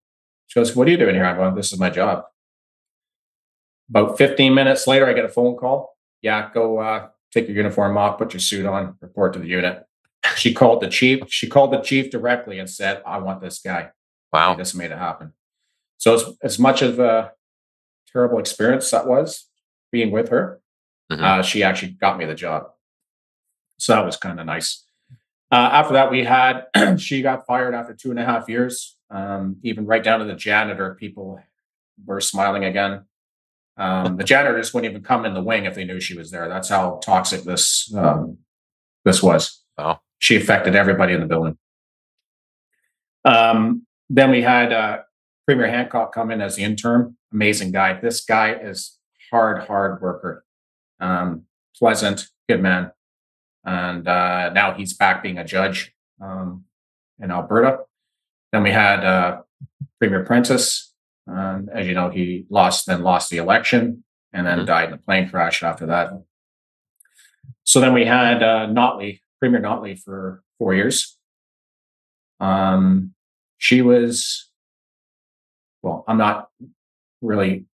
[0.48, 1.26] She goes, What are you doing here?
[1.26, 2.26] I'm going, This is my job.
[3.90, 5.96] About 15 minutes later, I get a phone call.
[6.22, 9.84] Yeah, go uh, take your uniform off, put your suit on, report to the unit.
[10.36, 11.24] She called the chief.
[11.30, 13.90] She called the chief directly and said, I want this guy.
[14.32, 14.54] Wow.
[14.54, 15.34] This made it happen.
[16.02, 17.32] So as, as much of a
[18.12, 19.48] terrible experience that was
[19.92, 20.60] being with her,
[21.12, 21.24] mm-hmm.
[21.24, 22.72] uh, she actually got me the job.
[23.78, 24.84] So that was kind of nice.
[25.52, 26.66] Uh, after that, we had
[26.98, 28.98] she got fired after two and a half years.
[29.12, 31.40] Um, even right down to the janitor, people
[32.04, 33.06] were smiling again.
[33.78, 36.50] Um, the janitors wouldn't even come in the wing if they knew she was there.
[36.50, 38.40] That's how toxic this um,
[39.06, 39.62] this was.
[39.78, 41.60] Oh, she affected everybody in the building.
[43.24, 45.00] Um, then we had uh,
[45.52, 47.18] Premier Hancock come in as the interim.
[47.34, 48.00] Amazing guy.
[48.00, 48.98] This guy is
[49.30, 50.46] hard, hard worker,
[51.02, 51.44] um,
[51.78, 52.94] pleasant, good man.
[53.66, 56.64] And uh, now he's back being a judge um,
[57.20, 57.80] in Alberta.
[58.54, 59.42] Then we had uh,
[60.00, 60.94] Premier Prentice.
[61.28, 64.68] Um, as you know, he lost, then lost the election, and then mm-hmm.
[64.68, 66.12] died in a plane crash after that.
[67.66, 71.18] So then we had uh, Notley, Premier Notley, for four years.
[72.40, 73.14] Um,
[73.58, 74.48] she was,
[75.82, 76.50] well, I'm not
[77.22, 77.66] really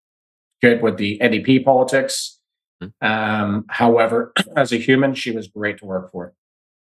[0.62, 2.38] good with the NDP politics.
[2.82, 3.06] Mm-hmm.
[3.06, 6.34] Um, however, as a human, she was great to work for.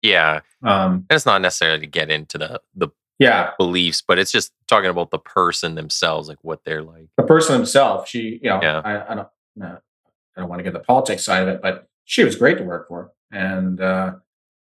[0.02, 0.40] Yeah.
[0.62, 4.52] Um, and it's not necessarily to get into the the yeah beliefs, but it's just
[4.66, 7.06] talking about the person themselves, like what they're like.
[7.16, 8.82] The person himself, she, you know, yeah.
[8.84, 9.28] I, I don't,
[9.62, 9.78] I
[10.36, 12.88] don't want to get the politics side of it, but she was great to work
[12.88, 14.12] for, and uh,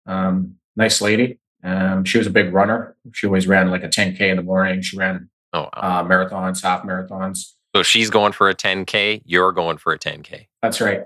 [0.07, 1.39] um, nice lady.
[1.63, 2.95] Um, she was a big runner.
[3.13, 4.81] She always ran like a 10k in the morning.
[4.81, 5.69] She ran oh, wow.
[5.73, 7.53] uh, marathons, half marathons.
[7.75, 9.21] So she's going for a 10k.
[9.25, 10.47] You're going for a 10k.
[10.61, 11.03] That's right.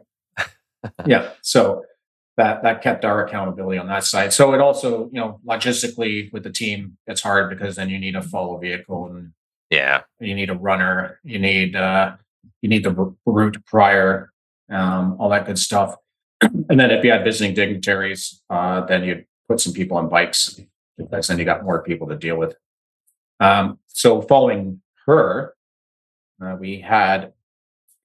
[1.06, 1.32] yeah.
[1.42, 1.84] So
[2.38, 4.34] that that kept our accountability on that side.
[4.34, 8.16] So it also, you know, logistically with the team, it's hard because then you need
[8.16, 9.34] a follow vehicle and
[9.70, 12.16] yeah, you need a runner, you need uh
[12.62, 14.32] you need the route prior,
[14.72, 15.96] um, all that good stuff.
[16.42, 20.60] and then if you had visiting dignitaries, uh, then you'd put some people on bikes
[20.98, 22.56] because then you got more people to deal with.
[23.40, 25.54] Um, so following her,
[26.44, 27.34] uh, we had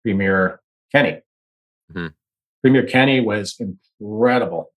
[0.02, 0.60] Premier
[0.92, 1.20] Kenney.
[1.92, 2.08] Mm-hmm.
[2.62, 4.72] Premier Kenney was incredible.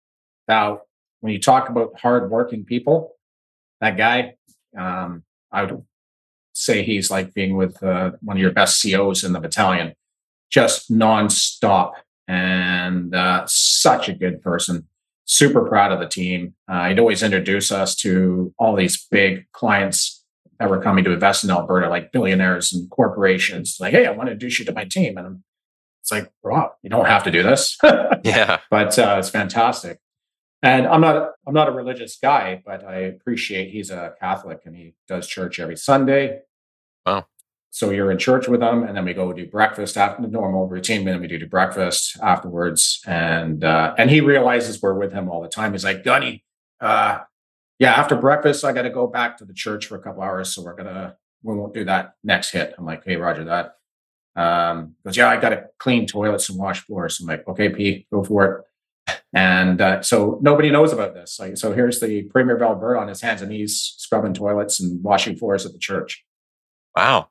[0.49, 0.83] Now,
[1.21, 3.17] when you talk about hardworking people,
[3.81, 4.35] that guy,
[4.77, 5.83] um, I would
[6.53, 9.95] say he's like being with uh, one of your best COs in the battalion,
[10.51, 11.93] just nonstop
[12.29, 14.87] and uh, such a good person.
[15.25, 16.55] Super proud of the team.
[16.69, 20.20] Uh, he'd always introduce us to all these big clients
[20.61, 23.79] that were coming to invest in Alberta, like billionaires and corporations.
[23.81, 25.45] Like, hey, I want to introduce you to my team, and I'm
[26.03, 27.77] it's like, wow, you don't have to do this.
[28.25, 28.61] yeah.
[28.71, 30.01] But uh, it's fantastic.
[30.63, 34.77] And I'm not I'm not a religious guy, but I appreciate he's a Catholic and
[34.77, 36.41] he does church every Sunday.
[37.07, 37.27] Wow.
[37.71, 40.67] So you're in church with him, and then we go do breakfast after the normal
[40.67, 41.05] routine.
[41.05, 45.49] Then we do breakfast afterwards, and uh, and he realizes we're with him all the
[45.49, 45.73] time.
[45.73, 46.45] He's like, Gunny,
[46.81, 47.21] uh,
[47.81, 50.55] yeah, after breakfast, I got to go back to the church for a couple hours,
[50.55, 52.75] so we're gonna we won't do that next hit.
[52.79, 53.77] I'm like, hey, Roger that.
[54.37, 57.19] Um, goes, yeah, I got to clean toilets and wash floors.
[57.19, 58.67] I'm like, okay, P, go for
[59.09, 59.15] it.
[59.33, 61.39] And uh, so nobody knows about this.
[61.41, 65.03] Like, so here's the Premier of Alberta on his hands and knees scrubbing toilets and
[65.03, 66.25] washing floors at the church.
[66.97, 67.29] Wow.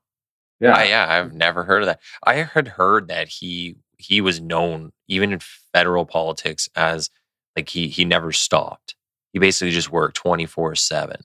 [0.59, 0.73] Yeah.
[0.73, 1.05] Uh, yeah.
[1.07, 1.99] I've never heard of that.
[2.23, 5.39] I had heard that he he was known even in
[5.73, 7.09] federal politics as
[7.55, 8.95] like he he never stopped.
[9.33, 11.17] He basically just work 24 7.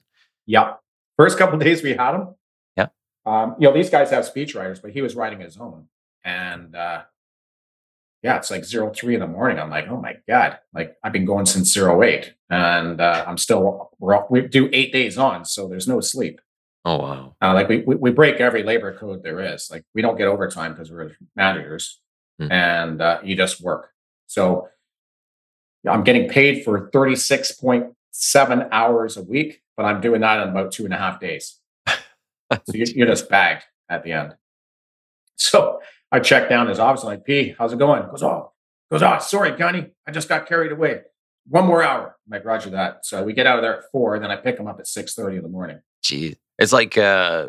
[0.45, 0.73] Yeah.
[1.17, 2.35] First couple days we had him,
[2.77, 2.87] Yeah.
[3.25, 5.87] um, you know, these guys have speech writers, but he was writing his own.
[6.23, 7.03] And uh,
[8.23, 9.59] yeah, it's like zero three in the morning.
[9.59, 13.37] I'm like, oh my God, like I've been going since zero eight and uh, I'm
[13.37, 13.91] still,
[14.29, 15.45] we do eight days on.
[15.45, 16.41] So there's no sleep.
[16.85, 17.35] Oh, wow.
[17.41, 19.69] Uh, like we, we, we, break every labor code there is.
[19.71, 21.99] Like we don't get overtime because we're managers
[22.39, 22.51] mm-hmm.
[22.51, 23.91] and uh, you just work.
[24.27, 24.69] So
[25.87, 30.85] I'm getting paid for 36.7 hours a week, but I'm doing that in about two
[30.85, 31.59] and a half days
[32.51, 34.35] so you're, just bagged at the end.
[35.37, 35.81] So
[36.11, 37.03] I check down his office.
[37.03, 38.07] I'm like, P, how's it going?
[38.09, 38.53] Goes, oh,
[38.91, 39.87] goes, oh, sorry, Gunny.
[40.07, 41.01] I just got carried away.
[41.47, 42.15] One more hour.
[42.25, 43.05] I'm like, Roger that.
[43.05, 45.13] So we get out of there at four, then I pick him up at six
[45.13, 45.79] thirty in the morning.
[46.01, 46.35] Geez.
[46.57, 47.47] It's like uh,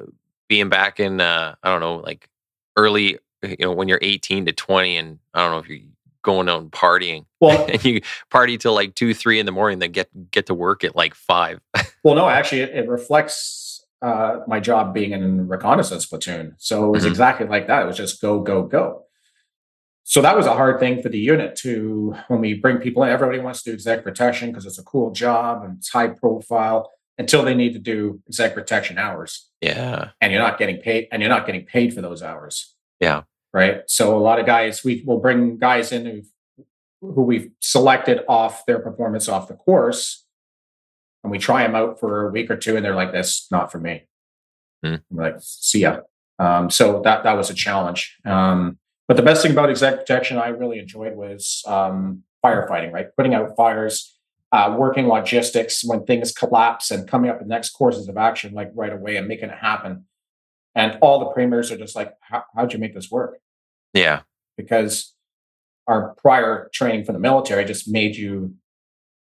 [0.49, 2.29] being back in uh, I don't know, like
[2.77, 5.89] early, you know, when you're 18 to 20, and I don't know if you're
[6.27, 7.25] going out and partying.
[7.41, 10.55] Well, and you party till like two, three in the morning, then get get to
[10.55, 11.61] work at like five.
[12.05, 16.55] well, no, actually, it, it reflects uh, my job being in reconnaissance platoon.
[16.59, 17.13] So it was mm-hmm.
[17.13, 17.83] exactly like that.
[17.83, 19.05] It was just go, go, go.
[20.03, 23.09] So that was a hard thing for the unit to when we bring people in.
[23.09, 26.91] Everybody wants to do exec protection because it's a cool job and it's high profile
[27.19, 29.49] until they need to do exec protection hours.
[29.61, 30.11] Yeah.
[30.21, 32.75] And you're not getting paid and you're not getting paid for those hours.
[33.01, 33.23] Yeah.
[33.57, 33.85] Right.
[33.87, 36.23] So a lot of guys, we will bring guys in who
[37.01, 40.27] who we've selected off their performance off the course
[41.23, 43.73] and we try them out for a week or two and they're like that's not
[43.73, 44.07] for me.
[44.85, 45.01] Mm.
[45.11, 46.01] like see ya.
[46.39, 48.17] Um, so that that was a challenge.
[48.27, 48.77] Um,
[49.09, 53.07] but the best thing about exec protection i really enjoyed was um, firefighting right?
[53.17, 54.19] Putting out fires
[54.53, 58.71] uh, working logistics when things collapse and coming up with next courses of action like
[58.75, 60.05] right away and making it happen.
[60.75, 62.13] And all the premiers are just like
[62.55, 63.39] how'd you make this work
[63.97, 64.21] yeah
[64.57, 65.15] because
[65.87, 68.55] our prior training from the military just made you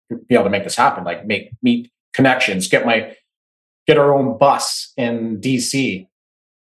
[0.10, 1.04] be able to make this happen.
[1.04, 3.16] Like make meet connections, get my
[3.88, 6.08] get our own bus in DC.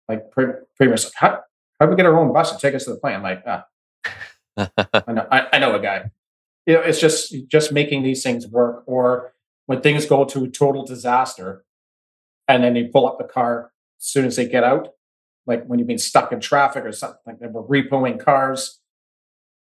[0.09, 1.41] Like pretty, pretty much, how
[1.79, 3.17] how do we get our own bus to take us to the plane?
[3.17, 3.65] I'm like, ah,
[5.07, 6.11] I know, I, I know a guy.
[6.65, 8.85] You know, it's just just making these things work.
[8.87, 9.33] Or
[9.67, 11.65] when things go to total disaster,
[12.49, 14.91] and then you pull up the car as soon as they get out,
[15.47, 18.81] like when you've been stuck in traffic or something like that, we're repoing cars,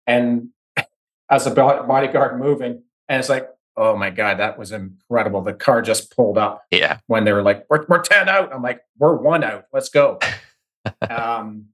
[0.07, 0.49] and
[1.31, 5.43] as a bodyguard moving, and it's like, oh my god, that was incredible.
[5.43, 6.65] The car just pulled up.
[6.71, 6.99] Yeah.
[7.07, 8.55] When they were like, we're, we're ten out.
[8.55, 9.65] I'm like, we're one out.
[9.73, 10.19] Let's go.
[11.09, 11.67] um,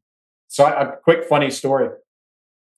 [0.49, 1.91] so a quick funny story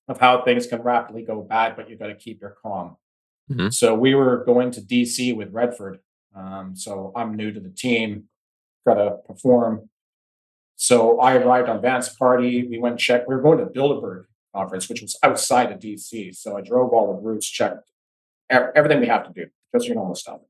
[0.08, 2.96] of how things can rapidly go bad, but you've got to keep your calm.
[3.50, 3.68] Mm-hmm.
[3.70, 6.00] So we were going to DC with Redford.
[6.34, 8.24] Um, so I'm new to the team,
[8.86, 9.88] got to perform.
[10.82, 12.66] So I arrived on Vance Party.
[12.66, 13.28] We went check.
[13.28, 16.34] We were going to Bilderberg conference, which was outside of DC.
[16.34, 17.88] So I drove all the routes, checked
[18.50, 20.40] everything we have to do, just your normal stuff.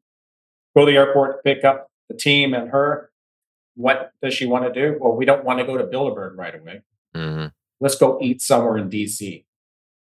[0.74, 3.11] Go to the airport, pick up the team and her.
[3.74, 4.97] What does she want to do?
[4.99, 6.80] Well, we don't want to go to Bilderberg right away.
[7.14, 7.49] Mm-hmm.
[7.80, 9.45] Let's go eat somewhere in DC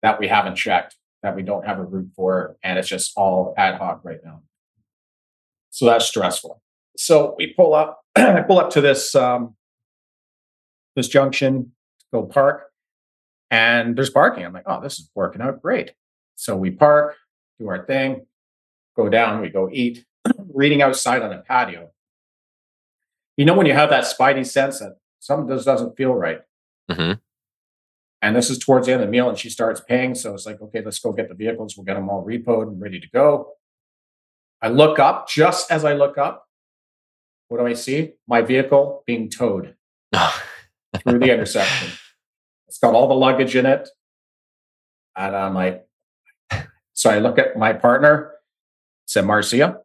[0.01, 3.53] that we haven't checked, that we don't have a route for, and it's just all
[3.57, 4.43] ad hoc right now.
[5.71, 6.61] So that's stressful.
[6.95, 9.55] So we pull up, I pull up to this um,
[10.95, 11.71] this junction,
[12.13, 12.71] go park,
[13.51, 14.45] and there's parking.
[14.45, 15.93] I'm like, oh, this is working out great.
[16.35, 17.15] So we park,
[17.59, 18.25] do our thing,
[18.95, 20.05] go down, we go eat,
[20.53, 21.91] reading outside on a patio.
[23.37, 26.41] You know when you have that spidey sense that something just doesn't feel right.
[26.89, 27.13] Mm-hmm.
[28.21, 30.15] And this is towards the end of the meal, and she starts paying.
[30.15, 31.75] So it's like, okay, let's go get the vehicles.
[31.75, 33.53] We'll get them all repoed and ready to go.
[34.61, 35.27] I look up.
[35.27, 36.47] Just as I look up,
[37.49, 38.13] what do I see?
[38.27, 39.75] My vehicle being towed
[41.07, 41.91] through the intersection.
[42.67, 43.89] It's got all the luggage in it.
[45.15, 45.85] And I'm like,
[46.93, 48.33] so I look at my partner,
[49.05, 49.79] said, Marcia,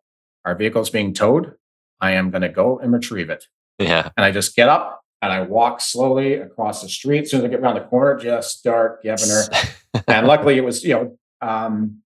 [0.44, 1.54] our vehicle's being towed.
[2.00, 3.44] I am going to go and retrieve it.
[3.78, 4.10] Yeah.
[4.16, 7.24] And I just get up and I walk slowly across the street.
[7.24, 9.44] As soon as I get around the corner, just start giving her.
[10.08, 12.02] and luckily, it was you know um,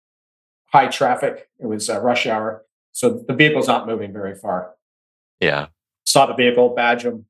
[0.68, 1.50] high traffic.
[1.60, 4.76] It was uh, rush hour, so the vehicle's not moving very far.
[5.40, 5.68] Yeah,
[6.06, 7.26] saw the vehicle, badge them.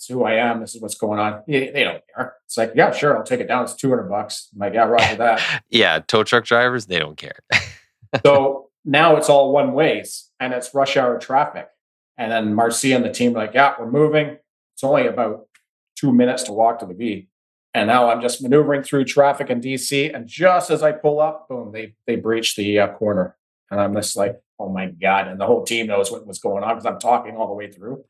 [0.00, 0.60] It's who I am.
[0.60, 1.42] This is what's going on.
[1.46, 2.34] They, they don't care.
[2.46, 3.64] It's like, yeah, sure, I'll take it down.
[3.64, 4.48] It's two hundred bucks.
[4.52, 5.62] I'm like, yeah, roger that.
[5.70, 7.38] yeah, tow truck drivers, they don't care.
[8.24, 11.68] so now it's all one ways, and it's rush hour traffic.
[12.16, 14.36] And then Marcia and the team are like, yeah, we're moving
[14.80, 15.46] it's only about
[15.94, 17.28] two minutes to walk to the V.
[17.74, 20.14] And now I'm just maneuvering through traffic in DC.
[20.14, 23.36] And just as I pull up, boom, they they breach the uh, corner.
[23.70, 25.28] And I'm just like, oh my God.
[25.28, 27.70] And the whole team knows what was going on because I'm talking all the way
[27.70, 28.02] through.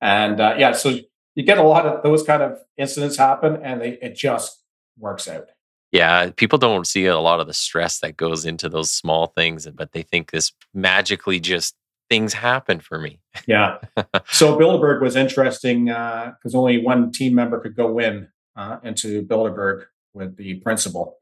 [0.00, 0.98] And uh, yeah, so
[1.34, 4.62] you get a lot of those kind of incidents happen and they, it just
[4.98, 5.48] works out.
[5.90, 9.66] Yeah, people don't see a lot of the stress that goes into those small things,
[9.66, 11.74] but they think this magically just
[12.10, 13.20] things happen for me.
[13.46, 13.78] yeah.
[14.30, 19.24] So Bilderberg was interesting because uh, only one team member could go in uh, into
[19.24, 19.84] Bilderberg
[20.14, 21.18] with the principal.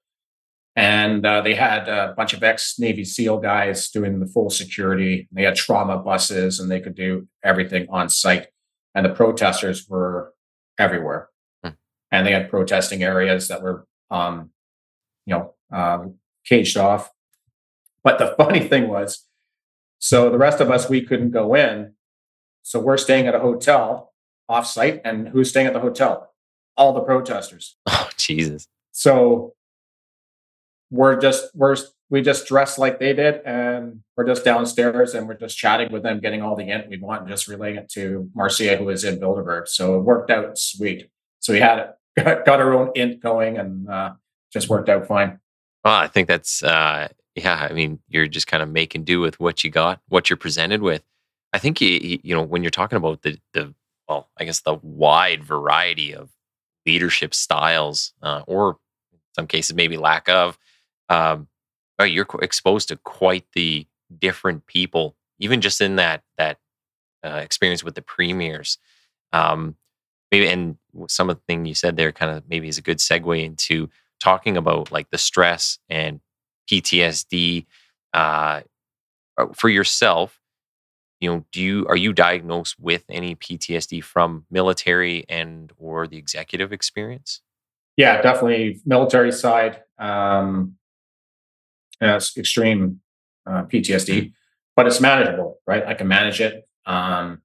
[0.75, 5.27] And uh, they had a bunch of ex Navy SEAL guys doing the full security.
[5.33, 8.49] They had trauma buses and they could do everything on site.
[8.97, 10.33] And the protesters were
[10.79, 11.29] everywhere.
[11.63, 11.73] Hmm.
[12.11, 14.51] And they had protesting areas that were, um,
[15.27, 16.15] you know, um,
[16.47, 17.11] caged off.
[18.03, 19.27] But the funny thing was,
[19.99, 21.93] so the rest of us, we couldn't go in.
[22.63, 24.15] So we're staying at a hotel
[24.51, 25.03] offsite.
[25.05, 26.33] And who's staying at the hotel?
[26.77, 27.77] All the protesters.
[27.89, 28.67] Oh, Jesus.
[28.93, 29.56] So
[30.91, 31.77] we're just, we're,
[32.11, 33.41] we just dress like they did.
[33.45, 36.99] And we're just downstairs and we're just chatting with them, getting all the int we
[36.99, 39.69] want and just relaying it to Marcia, who is in Bilderberg.
[39.69, 41.09] So it worked out sweet.
[41.41, 41.79] So we had
[42.17, 44.13] it, got our own int going and uh,
[44.53, 45.41] just worked out fine.
[45.85, 49.39] Well, I think that's uh, yeah, I mean, you're just kind of making do with
[49.39, 51.03] what you got, what you're presented with.
[51.53, 53.75] I think you, you know when you're talking about the the
[54.09, 56.31] well, I guess the wide variety of
[56.87, 58.79] leadership styles, uh, or
[59.13, 60.59] in some cases maybe lack of,
[61.09, 61.49] um,
[61.99, 63.87] oh, you're exposed to quite the
[64.19, 66.59] different people, even just in that that
[67.25, 68.79] uh, experience with the premiers.
[69.33, 69.77] Um,
[70.31, 70.77] maybe and
[71.09, 73.89] some of the thing you said there kind of maybe is a good segue into
[74.21, 76.21] talking about like the stress and
[76.71, 77.67] PTSD
[78.13, 78.63] uh,
[79.39, 80.41] uh, for yourself?
[81.21, 86.19] You know, do you are you diagnosed with any PTSD from military and or the
[86.19, 87.41] executive experience?
[87.97, 89.83] Yeah, definitely military side.
[89.99, 90.77] Um,
[92.01, 93.01] it's extreme
[93.47, 94.29] uh, PTSD, mm-hmm.
[94.75, 95.85] but it's manageable, right?
[95.87, 96.69] I can manage it.
[96.85, 97.43] Um,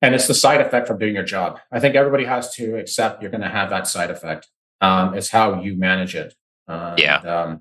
[0.00, 1.60] and it's the side effect from doing your job.
[1.70, 4.48] I think everybody has to accept you're going to have that side effect.
[4.80, 6.34] Um, it's how you manage it.
[6.66, 7.20] Uh, yeah.
[7.20, 7.60] And, um,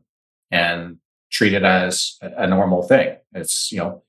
[0.49, 0.97] and
[1.31, 3.17] treat it as a, a normal thing.
[3.33, 4.03] It's, you know,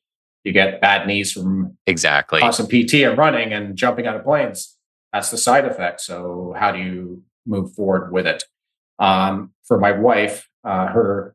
[0.45, 4.77] you get bad knees from exactly awesome PT and running and jumping out of planes.
[5.13, 6.01] That's the side effect.
[6.01, 8.43] So how do you move forward with it?
[8.99, 11.35] Um, for my wife, uh, her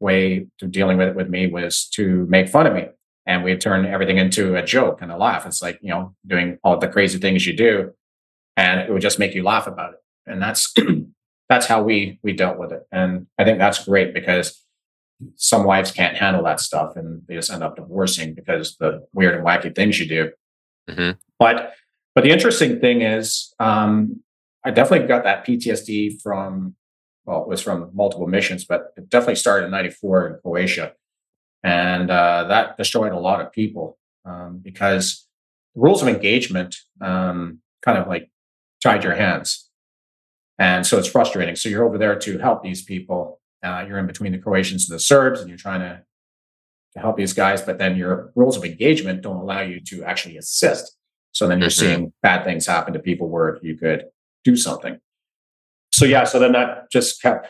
[0.00, 2.86] way to dealing with it with me was to make fun of me.
[3.26, 5.44] And we turn everything into a joke and a laugh.
[5.44, 7.92] It's like, you know, doing all the crazy things you do.
[8.56, 10.00] And it would just make you laugh about it.
[10.26, 10.72] And that's
[11.48, 12.86] that's how we we dealt with it.
[12.90, 14.64] And I think that's great because
[15.36, 19.34] some wives can't handle that stuff and they just end up divorcing because the weird
[19.34, 20.30] and wacky things you do.
[20.88, 21.18] Mm-hmm.
[21.38, 21.74] But
[22.14, 24.22] but the interesting thing is, um,
[24.64, 26.74] I definitely got that PTSD from
[27.28, 30.94] well, it was from multiple missions, but it definitely started in '94 in Croatia,
[31.62, 35.26] and uh, that destroyed a lot of people um, because
[35.74, 38.30] the rules of engagement um, kind of like
[38.82, 39.68] tied your hands,
[40.58, 41.54] and so it's frustrating.
[41.54, 44.96] So you're over there to help these people, uh, you're in between the Croatians and
[44.96, 46.02] the Serbs, and you're trying to,
[46.94, 50.38] to help these guys, but then your rules of engagement don't allow you to actually
[50.38, 50.96] assist.
[51.32, 51.94] So then you're mm-hmm.
[51.94, 54.06] seeing bad things happen to people where you could
[54.44, 54.98] do something.
[55.92, 57.48] So yeah, so then that just kept,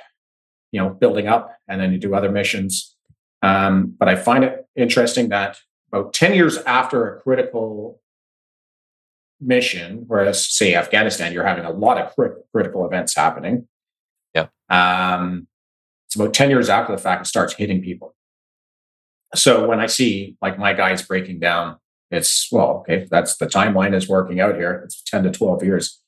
[0.72, 2.96] you know, building up, and then you do other missions.
[3.42, 5.58] Um, but I find it interesting that
[5.92, 8.00] about 10 years after a critical
[9.40, 13.68] mission, whereas say Afghanistan, you're having a lot of crit- critical events happening.
[14.34, 14.48] Yeah.
[14.68, 15.46] Um,
[16.06, 18.14] it's about 10 years after the fact it starts hitting people.
[19.34, 21.76] So when I see like my guys breaking down,
[22.10, 24.80] it's well, okay, that's the timeline is working out here.
[24.84, 26.00] It's 10 to 12 years.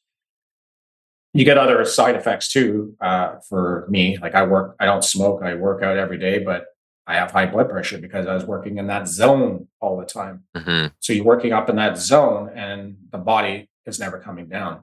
[1.33, 2.97] You get other side effects too.
[3.01, 6.67] Uh, for me, like I work, I don't smoke, I work out every day, but
[7.07, 10.45] I have high blood pressure because I was working in that zone all the time.
[10.57, 10.89] Mm-hmm.
[11.01, 14.83] So you're working up in that zone and the body is never coming down.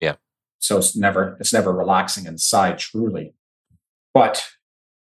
[0.00, 0.16] Yeah.
[0.58, 3.34] So it's never, it's never relaxing inside truly.
[4.14, 4.44] But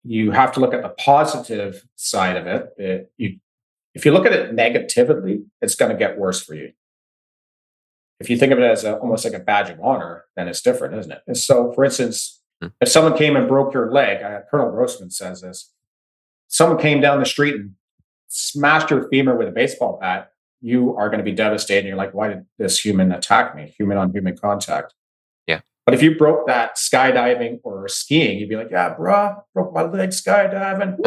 [0.02, 2.68] you have to look at the positive side of it.
[2.78, 3.38] it you,
[3.94, 6.72] if you look at it negatively, it's going to get worse for you.
[8.18, 10.62] If you think of it as a, almost like a badge of honor, then it's
[10.62, 11.22] different, isn't it?
[11.26, 12.68] And so, for instance, hmm.
[12.80, 15.72] if someone came and broke your leg, uh, Colonel Grossman says this.
[16.48, 17.72] Someone came down the street and
[18.28, 20.30] smashed your femur with a baseball bat.
[20.60, 21.86] You are going to be devastated.
[21.86, 23.74] You're like, why did this human attack me?
[23.78, 24.94] Human on human contact.
[25.46, 25.60] Yeah.
[25.84, 29.82] But if you broke that skydiving or skiing, you'd be like, yeah, bruh, broke my
[29.82, 30.98] leg skydiving.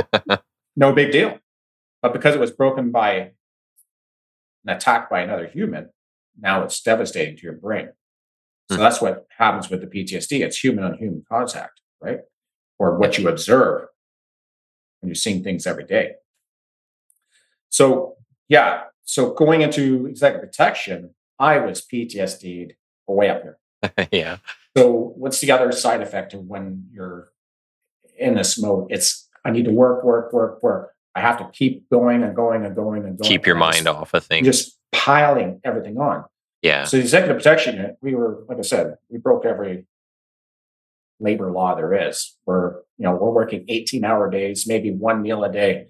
[0.76, 1.40] no big deal.
[2.02, 3.32] But because it was broken by an
[4.68, 5.90] attack by another human,
[6.42, 7.90] now it's devastating to your brain.
[8.70, 10.42] So mm that's what happens with the PTSD.
[10.42, 12.20] It's human on human contact, right?
[12.78, 13.88] Or what you observe
[15.00, 16.14] when you're seeing things every day.
[17.70, 18.16] So,
[18.48, 18.84] yeah.
[19.04, 22.74] So going into executive protection, I was PTSD'd
[23.08, 24.08] way up here.
[24.12, 24.38] yeah.
[24.78, 27.30] So what's the other side effect of when you're
[28.18, 28.88] in this mode?
[28.92, 30.94] It's I need to work, work, work, work.
[31.16, 33.30] I have to keep going and going and going and going.
[33.30, 34.46] Keep your mind off of things.
[34.46, 36.26] Just piling everything on.
[36.62, 36.84] Yeah.
[36.84, 39.86] So the executive protection unit, we were, like I said, we broke every
[41.20, 42.36] labor law there is.
[42.46, 45.88] We're, you know, we're working 18 hour days, maybe one meal a day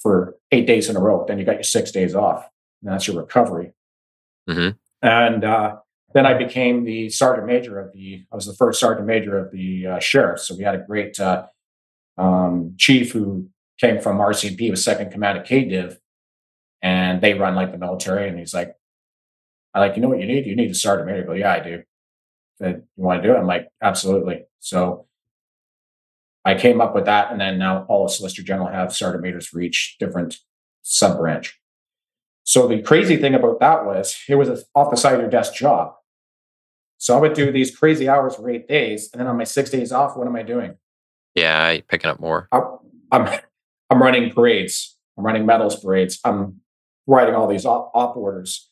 [0.00, 1.24] for eight days in a row.
[1.26, 2.48] Then you got your six days off.
[2.82, 3.72] And that's your recovery.
[4.48, 4.76] Mm-hmm.
[5.06, 5.76] And uh,
[6.12, 8.24] then I became the sergeant major of the.
[8.30, 10.40] I was the first sergeant major of the uh, sheriff.
[10.40, 11.46] So we had a great uh,
[12.16, 13.48] um, chief who
[13.78, 15.96] came from RCMP, was second command of KDIV,
[16.84, 18.28] and they run like the military.
[18.28, 18.76] And he's like,
[19.72, 20.46] "I like, you know what you need?
[20.46, 21.82] You need to start major." I go, "Yeah, I do."
[22.58, 25.06] Said, "You want to do it?" I'm like, "Absolutely." So
[26.44, 29.48] I came up with that, and then now all of Solicitor General have sergeant majors
[29.48, 30.36] for each different
[30.82, 31.58] sub branch.
[32.44, 35.30] So the crazy thing about that was it was an off the side of your
[35.30, 35.94] desk job.
[36.98, 39.70] So I would do these crazy hours for eight days, and then on my six
[39.70, 40.76] days off, what am I doing?
[41.34, 42.48] Yeah, picking up more.
[42.52, 42.60] I,
[43.10, 43.40] I'm
[43.88, 44.96] I'm running parades.
[45.16, 46.20] I'm running medals parades.
[46.24, 46.60] I'm
[47.06, 48.70] writing all these op, op orders.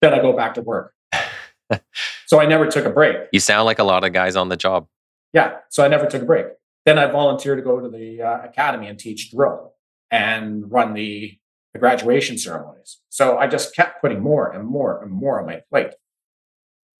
[0.00, 0.94] Then I go back to work.
[2.26, 3.16] so I never took a break.
[3.32, 4.86] You sound like a lot of guys on the job.
[5.32, 5.56] Yeah.
[5.70, 6.46] So I never took a break.
[6.86, 9.74] Then I volunteered to go to the uh, academy and teach drill
[10.10, 11.36] and run the,
[11.72, 13.00] the graduation ceremonies.
[13.08, 15.94] So I just kept putting more and more and more on my plate.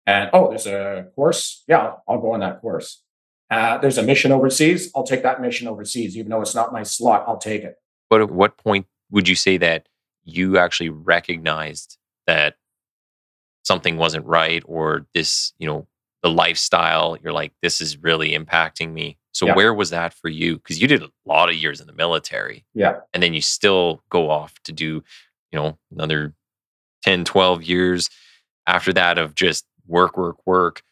[0.07, 1.65] And oh, there's a course.
[1.69, 3.03] Yeah, I'll go on that course.
[3.51, 4.91] Uh, there's a mission overseas.
[4.95, 7.25] I'll take that mission overseas, even though it's not my slot.
[7.27, 7.77] I'll take it.
[8.11, 9.89] But at what point would you say that
[10.29, 12.57] you actually recognized that
[13.65, 15.87] something wasn't right, or this, you know,
[16.23, 17.17] the lifestyle?
[17.23, 19.19] You're like, this is really impacting me.
[19.33, 19.55] So yeah.
[19.55, 20.57] where was that for you?
[20.57, 22.65] Because you did a lot of years in the military.
[22.75, 22.97] Yeah.
[23.15, 25.03] And then you still go off to do,
[25.53, 26.35] you know, another
[27.05, 28.11] 10, 12 years
[28.67, 30.83] after that of just work, work, work.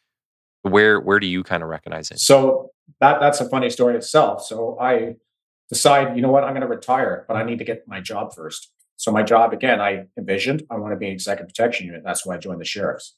[0.62, 2.18] Where where do you kind of recognize it?
[2.18, 2.70] So
[3.00, 4.44] that that's a funny story itself.
[4.44, 5.16] So I
[5.68, 8.34] decide, you know what, I'm going to retire, but I need to get my job
[8.34, 8.70] first.
[8.96, 12.02] So my job again, I envisioned I want to be an executive protection unit.
[12.04, 13.16] That's why I joined the sheriffs.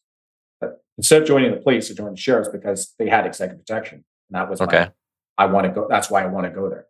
[0.60, 4.04] But instead of joining the police, I joined the sheriffs because they had executive protection.
[4.28, 4.78] And that was Okay.
[4.86, 4.92] my,
[5.38, 5.86] I want to go.
[5.88, 6.86] That's why I want to go there.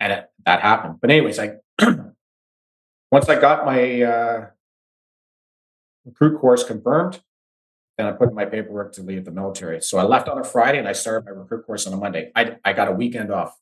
[0.00, 1.00] And it, that happened.
[1.00, 1.56] But anyways, I
[3.10, 4.46] once I got my uh,
[6.04, 7.20] recruit course confirmed,
[7.96, 9.80] then I put in my paperwork to leave the military.
[9.82, 12.30] So I left on a Friday and I started my recruit course on a Monday.
[12.36, 13.56] I I got a weekend off,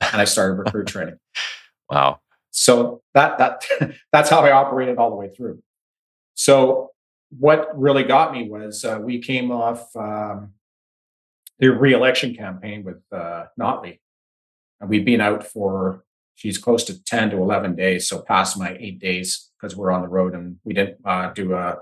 [0.00, 1.18] and I started recruit training.
[1.90, 2.20] Wow.
[2.58, 3.64] So that that
[4.12, 5.62] that's how I operated all the way through.
[6.34, 6.90] So
[7.30, 10.54] what really got me was uh, we came off um,
[11.58, 14.00] the re-election campaign with uh, Notley,
[14.80, 16.04] and we'd been out for
[16.34, 20.02] she's close to ten to eleven days, so past my eight days because we're on
[20.02, 21.78] the road and we didn't uh, do a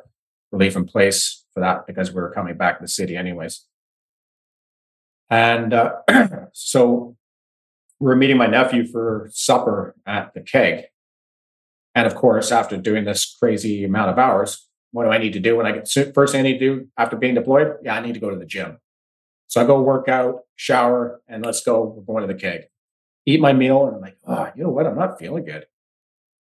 [0.53, 3.64] relief in place for that because we were coming back to the city anyways.
[5.29, 5.97] And uh,
[6.53, 7.16] so
[8.01, 10.84] we were meeting my nephew for supper at the keg.
[11.94, 15.40] And of course, after doing this crazy amount of hours, what do I need to
[15.40, 17.76] do when I get first thing I need to do after being deployed?
[17.82, 18.78] Yeah, I need to go to the gym.
[19.49, 21.82] So I go work out, shower, and let's go.
[21.82, 22.64] We're going to the keg.
[23.24, 24.86] Eat my meal, and I'm like, oh, you know what?
[24.86, 25.66] I'm not feeling good.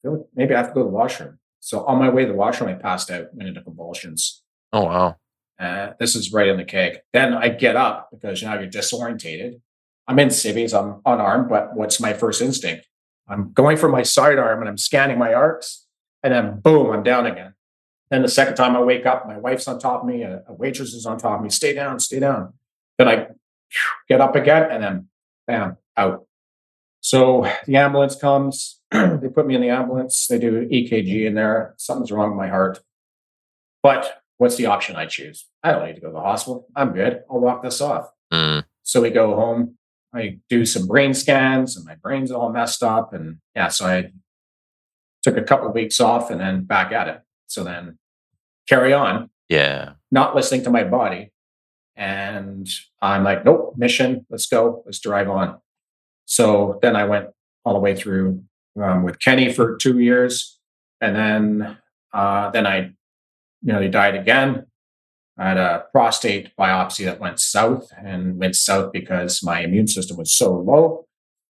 [0.02, 1.38] Feel maybe I have to go to the washroom.
[1.60, 4.42] So on my way to the washroom, I passed out, went into convulsions.
[4.72, 5.16] Oh wow.
[5.58, 6.98] Uh, this is right in the keg.
[7.12, 9.60] Then I get up because now you're disorientated.
[10.08, 12.86] I'm in civvies, I'm unarmed, but what's my first instinct?
[13.28, 15.86] I'm going for my sidearm and I'm scanning my arcs,
[16.22, 17.54] and then boom, I'm down again.
[18.10, 20.52] Then the second time I wake up, my wife's on top of me, a, a
[20.52, 21.50] waitress is on top of me.
[21.50, 22.54] Stay down, stay down.
[22.98, 23.26] Then I
[24.08, 25.08] get up again, and then
[25.48, 26.26] bam, out.
[27.00, 28.80] So the ambulance comes.
[28.92, 30.26] they put me in the ambulance.
[30.28, 31.74] They do EKG in there.
[31.78, 32.78] Something's wrong with my heart.
[33.82, 35.46] But what's the option I choose?
[35.62, 36.66] I don't need to go to the hospital.
[36.76, 37.22] I'm good.
[37.30, 38.08] I'll walk this off.
[38.32, 39.76] Mm, So we go home.
[40.16, 43.12] I do some brain scans, and my brain's all messed up.
[43.12, 44.12] And yeah, so I
[45.22, 47.20] took a couple of weeks off, and then back at it.
[47.46, 47.98] So then
[48.68, 49.92] carry on, yeah.
[50.10, 51.32] not listening to my body.
[51.94, 52.68] And
[53.00, 54.26] I'm like, nope, mission.
[54.28, 54.82] Let's go.
[54.84, 55.58] Let's drive on.
[56.26, 57.28] So then I went
[57.64, 58.42] all the way through
[58.80, 60.58] um, with Kenney for two years,
[61.00, 61.78] and then
[62.12, 62.92] uh, then I
[63.62, 64.66] nearly died again.
[65.38, 70.16] I had a prostate biopsy that went south and went south because my immune system
[70.16, 71.06] was so low.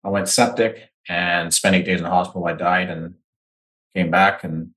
[0.04, 2.46] I went septic and spent eight days in the hospital.
[2.46, 3.14] I died and
[3.94, 4.70] came back and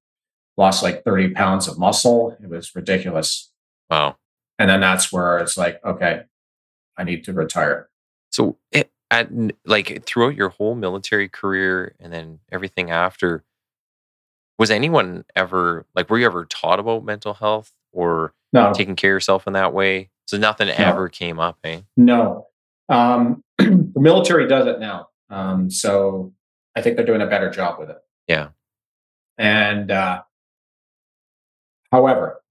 [0.57, 2.37] lost like 30 pounds of muscle.
[2.41, 3.51] It was ridiculous.
[3.89, 4.17] Wow.
[4.59, 6.21] And then that's where it's like, okay,
[6.97, 7.89] I need to retire.
[8.29, 9.29] So it, at
[9.65, 13.43] like throughout your whole military career and then everything after,
[14.59, 19.11] was anyone ever like were you ever taught about mental health or No, taking care
[19.11, 20.09] of yourself in that way?
[20.27, 21.81] So nothing ever came up, eh?
[21.97, 22.47] no.
[22.89, 25.07] Um, the military does it now.
[25.29, 26.33] Um, so
[26.75, 27.97] I think they're doing a better job with it.
[28.27, 28.49] Yeah.
[29.37, 30.23] And uh,
[31.91, 32.41] however,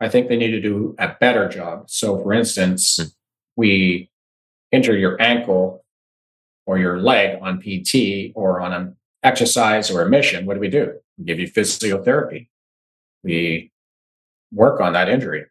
[0.00, 1.88] I think they need to do a better job.
[1.90, 3.08] So, for instance, Hmm.
[3.56, 4.10] we
[4.70, 5.84] injure your ankle
[6.66, 10.46] or your leg on PT or on an exercise or a mission.
[10.46, 10.94] What do we do?
[11.18, 12.48] We give you physiotherapy.
[13.22, 13.71] We
[14.52, 15.46] work on that injury.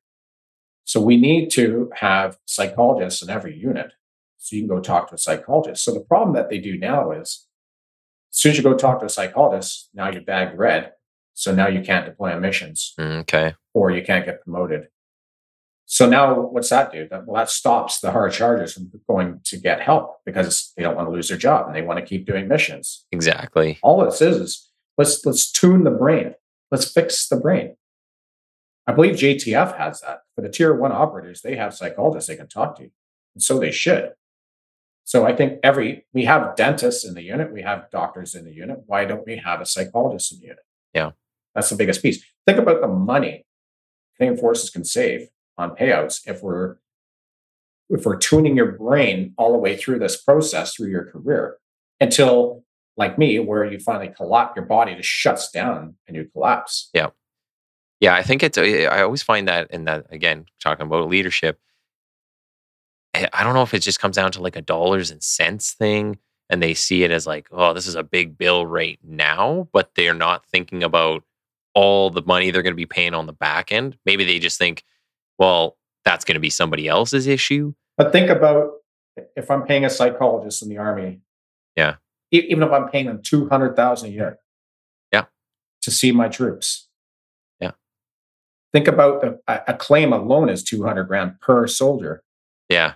[0.85, 3.91] So, we need to have psychologists in every unit.
[4.37, 5.83] So, you can go talk to a psychologist.
[5.83, 7.47] So, the problem that they do now is
[8.33, 10.93] as soon as you go talk to a psychologist, now you're bagged red.
[11.33, 13.55] So now you can't deploy on missions Mm, Okay.
[13.73, 14.89] or you can't get promoted.
[15.85, 17.07] So now what's that do?
[17.09, 20.95] That, well, that stops the hard chargers from going to get help because they don't
[20.95, 23.05] want to lose their job and they want to keep doing missions.
[23.11, 23.79] Exactly.
[23.81, 26.35] All this is is let's let's tune the brain.
[26.69, 27.75] Let's fix the brain.
[28.91, 30.23] I believe JTF has that.
[30.35, 32.83] For the tier one operators, they have psychologists they can talk to.
[32.83, 34.11] And so they should.
[35.03, 38.53] So I think every we have dentists in the unit, we have doctors in the
[38.53, 38.83] unit.
[38.85, 40.65] Why don't we have a psychologist in the unit?
[40.93, 41.11] Yeah.
[41.55, 42.23] That's the biggest piece.
[42.45, 43.45] Think about the money
[44.17, 46.77] Canadian Forces can save on payouts if we're
[47.89, 51.57] if we're tuning your brain all the way through this process through your career
[51.99, 52.63] until
[52.97, 56.89] like me, where you finally collapse, your body just shuts down and you collapse.
[56.93, 57.09] Yeah,
[58.15, 58.57] I think it's.
[58.57, 61.59] uh, I always find that, in that again, talking about leadership,
[63.13, 65.73] I I don't know if it just comes down to like a dollars and cents
[65.73, 66.17] thing,
[66.49, 69.91] and they see it as like, oh, this is a big bill right now, but
[69.95, 71.23] they're not thinking about
[71.73, 73.97] all the money they're going to be paying on the back end.
[74.05, 74.83] Maybe they just think,
[75.37, 77.73] well, that's going to be somebody else's issue.
[77.97, 78.71] But think about
[79.35, 81.21] if I'm paying a psychologist in the army.
[81.75, 81.95] Yeah.
[82.31, 84.39] Even if I'm paying them two hundred thousand a year.
[85.13, 85.25] Yeah.
[85.83, 86.87] To see my troops.
[88.73, 92.23] Think about the, a, claim alone is two hundred grand per soldier.
[92.69, 92.93] Yeah.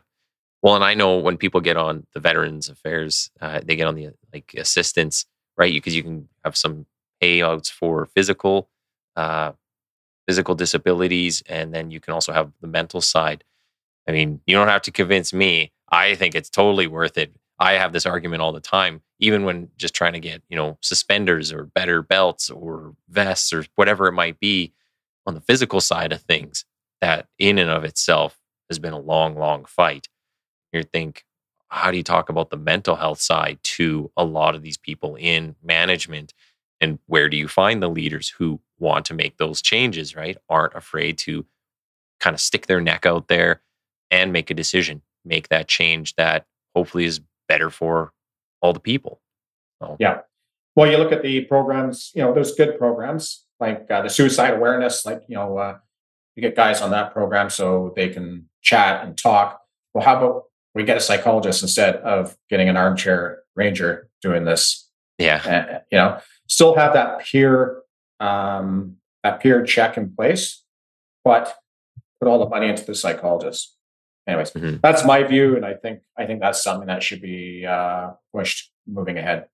[0.61, 3.95] Well, and I know when people get on the Veterans Affairs, uh, they get on
[3.95, 5.26] the like assistance,
[5.57, 5.73] right?
[5.73, 6.86] Because you, you can have some
[7.21, 8.69] payouts for physical,
[9.15, 9.51] uh,
[10.28, 13.43] physical disabilities, and then you can also have the mental side.
[14.07, 15.71] I mean, you don't have to convince me.
[15.89, 17.36] I think it's totally worth it.
[17.59, 20.78] I have this argument all the time, even when just trying to get, you know,
[20.82, 24.73] suspenders or better belts or vests or whatever it might be
[25.26, 26.65] on the physical side of things,
[27.01, 30.07] that in and of itself has been a long, long fight.
[30.71, 31.23] You think,
[31.69, 35.15] how do you talk about the mental health side to a lot of these people
[35.15, 36.34] in management?
[36.82, 40.38] And where do you find the leaders who want to make those changes, right?
[40.49, 41.45] Aren't afraid to
[42.19, 43.61] kind of stick their neck out there
[44.11, 46.45] and make a decision, make that change that
[46.76, 48.13] hopefully is better for
[48.61, 49.21] all the people.
[49.82, 49.97] So.
[49.99, 50.21] Yeah.
[50.76, 54.53] Well, you look at the programs, you know, there's good programs like uh, the suicide
[54.53, 55.78] awareness, like, you know, uh,
[56.36, 59.62] you get guys on that program so they can chat and talk.
[59.93, 60.43] Well, how about
[60.74, 64.89] we get a psychologist instead of getting an armchair ranger doing this?
[65.18, 65.41] Yeah.
[65.45, 67.82] Uh, you know, still have that peer,
[68.20, 70.64] um, that peer check in place,
[71.24, 71.56] but
[72.20, 73.76] put all the money into the psychologist
[74.28, 74.78] anyways, mm-hmm.
[74.82, 78.72] that's my view, and I think I think that's something that should be uh, pushed
[78.88, 79.47] moving ahead.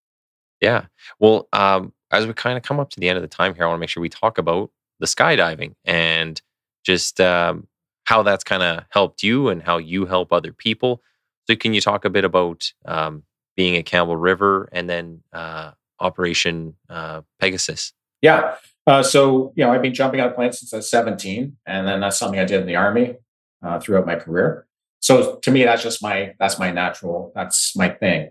[0.60, 0.86] Yeah.
[1.20, 3.64] Well, um, as we kind of come up to the end of the time here,
[3.64, 6.42] I want to make sure we talk about the skydiving and
[6.84, 7.68] just um,
[8.06, 11.02] how that's kind of helped you and how you help other people.
[11.50, 13.24] So, can you talk a bit about um,
[13.56, 17.94] being at Campbell River and then uh, Operation uh, Pegasus?
[18.22, 18.56] Yeah.
[18.88, 21.88] Uh, so, you know, I've been jumping out of planes since I was 17, and
[21.88, 23.16] then that's something I did in the Army
[23.64, 24.66] uh, throughout my career.
[25.02, 28.30] So to me, that's just my that's my natural that's my thing.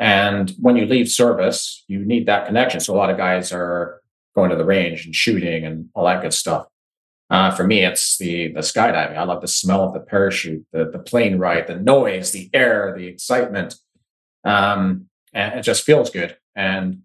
[0.00, 2.80] And when you leave service, you need that connection.
[2.80, 4.00] So a lot of guys are
[4.34, 6.66] going to the range and shooting and all that good stuff.
[7.28, 9.16] Uh, for me, it's the the skydiving.
[9.16, 12.92] I love the smell of the parachute, the the plane ride, the noise, the air,
[12.96, 13.76] the excitement.
[14.42, 16.36] Um, and it just feels good.
[16.56, 17.02] And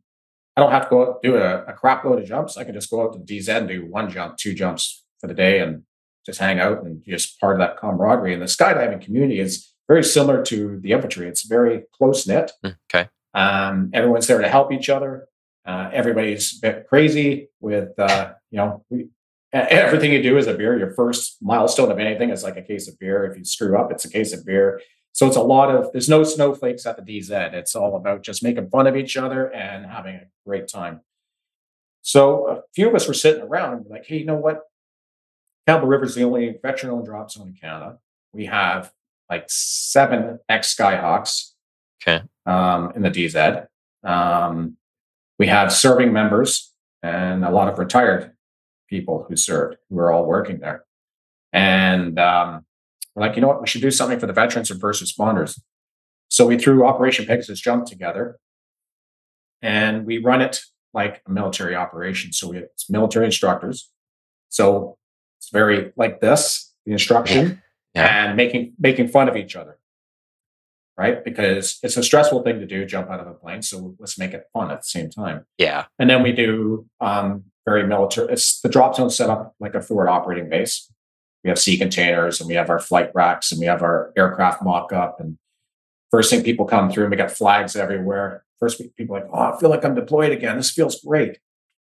[0.55, 2.57] I don't have to go do a, a crap load of jumps.
[2.57, 5.33] I can just go out to DZ and do one jump, two jumps for the
[5.33, 5.83] day, and
[6.25, 8.33] just hang out and just part of that camaraderie.
[8.33, 11.27] And the skydiving community is very similar to the infantry.
[11.27, 12.51] It's very close knit.
[12.63, 13.09] Mm, okay.
[13.33, 15.27] Um, everyone's there to help each other.
[15.65, 19.09] Uh, everybody's a bit crazy with, uh, you know, we,
[19.51, 20.77] everything you do is a beer.
[20.77, 23.25] Your first milestone of anything is like a case of beer.
[23.25, 24.81] If you screw up, it's a case of beer.
[25.13, 27.53] So it's a lot of, there's no snowflakes at the DZ.
[27.53, 31.01] It's all about just making fun of each other and having a great time.
[32.01, 34.61] So a few of us were sitting around and we're like, hey, you know what?
[35.67, 37.97] Campbell River is the only veteran owned drop zone in Canada.
[38.33, 38.91] We have
[39.29, 41.51] like seven ex Skyhawks
[42.01, 42.23] okay.
[42.45, 43.67] um, in the DZ.
[44.03, 44.77] Um,
[45.39, 46.71] we have serving members
[47.03, 48.33] and a lot of retired
[48.89, 50.85] people who served who are all working there.
[51.51, 52.65] And um,
[53.15, 53.61] we're like, you know what?
[53.61, 55.59] We should do something for the veterans and first responders.
[56.29, 58.37] So we threw Operation Pegasus Jump together
[59.61, 60.61] and we run it
[60.93, 62.33] like a military operation.
[62.33, 63.89] So we, it's military instructors.
[64.49, 64.97] So
[65.39, 67.61] it's very like this, the instruction,
[67.95, 68.27] yeah.
[68.27, 69.77] and making making fun of each other.
[70.97, 71.25] Right?
[71.25, 73.61] Because it's a stressful thing to do, jump out of a plane.
[73.61, 75.45] So let's make it fun at the same time.
[75.57, 75.85] Yeah.
[75.99, 78.31] And then we do um, very military.
[78.31, 80.89] It's the drop zone set up like a forward operating base.
[81.43, 84.63] We have sea containers and we have our flight racks and we have our aircraft
[84.63, 85.19] mock up.
[85.19, 85.37] And
[86.11, 88.45] first thing people come through and we got flags everywhere.
[88.61, 90.55] First people like, oh, I feel like I'm deployed again.
[90.55, 91.39] This feels great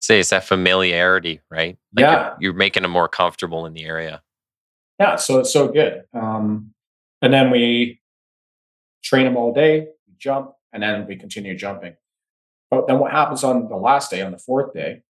[0.05, 1.77] say it's that familiarity, right?
[1.95, 4.23] Like yeah, you're, you're, making them more comfortable in the area.
[4.99, 6.05] Yeah, so it's so good.
[6.13, 6.73] Um,
[7.21, 8.01] and then we
[9.03, 9.89] train them all day,
[10.19, 11.97] jump, and then we continue jumping.
[12.71, 15.03] But then what happens on the last day, on the fourth day,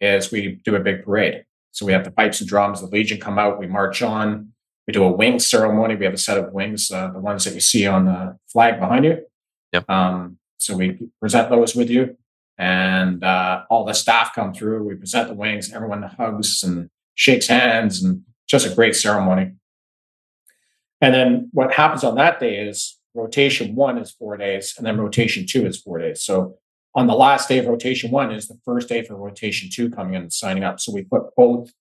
[0.00, 1.44] is we do a big parade.
[1.70, 4.52] So we have the pipes and drums, the Legion come out, we march on,
[4.86, 5.94] we do a wing ceremony.
[5.94, 8.80] We have a set of wings, uh, the ones that you see on the flag
[8.80, 9.24] behind you.
[9.72, 9.88] Yep.
[9.88, 12.16] Um, so we present those with you
[12.58, 14.84] and uh, all the staff come through.
[14.84, 18.22] We present the wings, everyone hugs and shakes hands, and
[18.52, 19.54] just a great ceremony.
[21.00, 25.00] And then what happens on that day is rotation one is four days, and then
[25.00, 26.22] rotation two is four days.
[26.22, 26.58] So
[26.94, 30.14] on the last day of rotation one is the first day for rotation two coming
[30.14, 30.80] in and signing up.
[30.80, 31.72] So we put both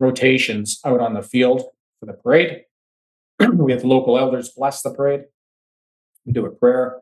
[0.00, 1.62] rotations out on the field
[2.00, 2.62] for the parade.
[3.38, 5.24] we have local elders bless the parade.
[6.24, 7.00] We do a prayer.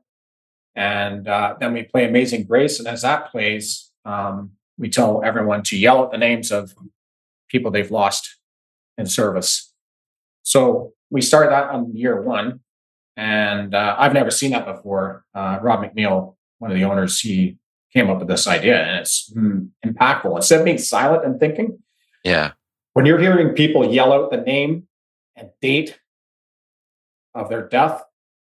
[0.75, 2.81] And uh, then we play Amazing Grace.
[2.81, 6.75] And as that plays, um, we tell everyone to yell at the names of
[7.49, 8.37] people they've lost
[8.99, 9.73] in service.
[10.43, 12.61] So we started that on year one.
[13.17, 15.25] And uh, I've never seen that before.
[15.35, 17.59] Uh, Rob McNeil, one of the owners, he
[17.93, 20.35] came up with this idea and it's mm, impactful.
[20.35, 21.79] Instead of being silent and thinking,
[22.25, 22.53] yeah.
[22.95, 24.87] When you're hearing people yell out the name
[25.37, 25.99] and date
[27.35, 28.03] of their death,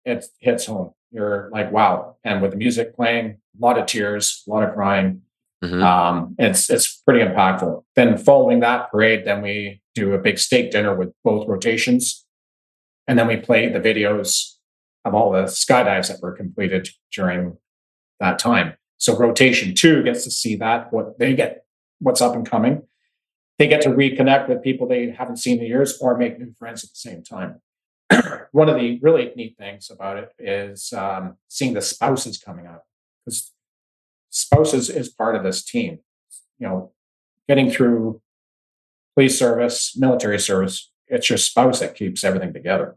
[0.04, 0.94] it hits home.
[1.12, 2.18] You're like, wow.
[2.24, 5.22] And with the music playing, a lot of tears, a lot of crying.
[5.64, 5.84] Mhm.
[5.84, 7.84] Um, it's it's pretty impactful.
[7.96, 12.26] Then following that parade, then we do a big steak dinner with both rotations,
[13.08, 14.56] and then we play the videos
[15.04, 17.58] of all the skydives that were completed during
[18.20, 18.74] that time.
[18.98, 21.66] So rotation two gets to see that what they get,
[22.00, 22.84] what's up and coming.
[23.58, 26.84] They get to reconnect with people they haven't seen in years, or make new friends
[26.84, 27.62] at the same time.
[28.52, 32.86] One of the really neat things about it is um, seeing the spouses coming up
[33.26, 33.52] because
[34.30, 36.00] spouses is part of this team.
[36.60, 36.92] You know,
[37.48, 38.22] getting through
[39.16, 42.96] police service, military service, it's your spouse that keeps everything together.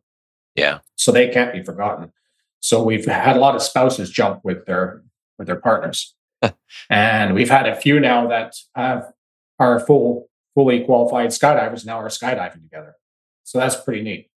[0.54, 0.78] Yeah.
[0.96, 2.12] So they can't be forgotten.
[2.60, 5.02] So we've had a lot of spouses jump with their
[5.38, 6.14] with their partners.
[6.90, 9.12] and we've had a few now that have
[9.58, 12.94] are full fully qualified skydivers now are skydiving together.
[13.42, 14.30] So that's pretty neat.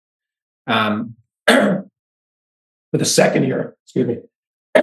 [0.67, 1.15] Um,
[1.47, 1.87] for
[2.93, 4.17] the second year, excuse me,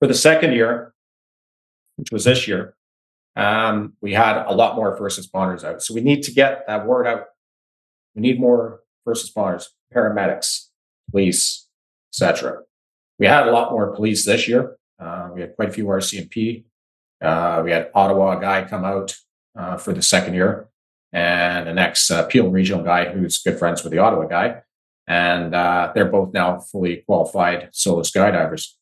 [0.00, 0.92] for the second year,
[1.96, 2.74] which was this year,
[3.36, 5.82] um, we had a lot more first responders out.
[5.82, 7.24] So we need to get that word out.
[8.14, 10.66] We need more first responders, paramedics,
[11.10, 11.66] police,
[12.12, 12.60] etc.
[13.18, 14.76] We had a lot more police this year.
[14.98, 16.64] Uh, we had quite a few RCMP.
[17.20, 19.16] Uh, we had Ottawa guy come out
[19.56, 20.68] uh, for the second year,
[21.12, 24.62] and the next uh, Peel regional guy who's good friends with the Ottawa guy,
[25.06, 28.72] and uh, they're both now fully qualified solo skydivers.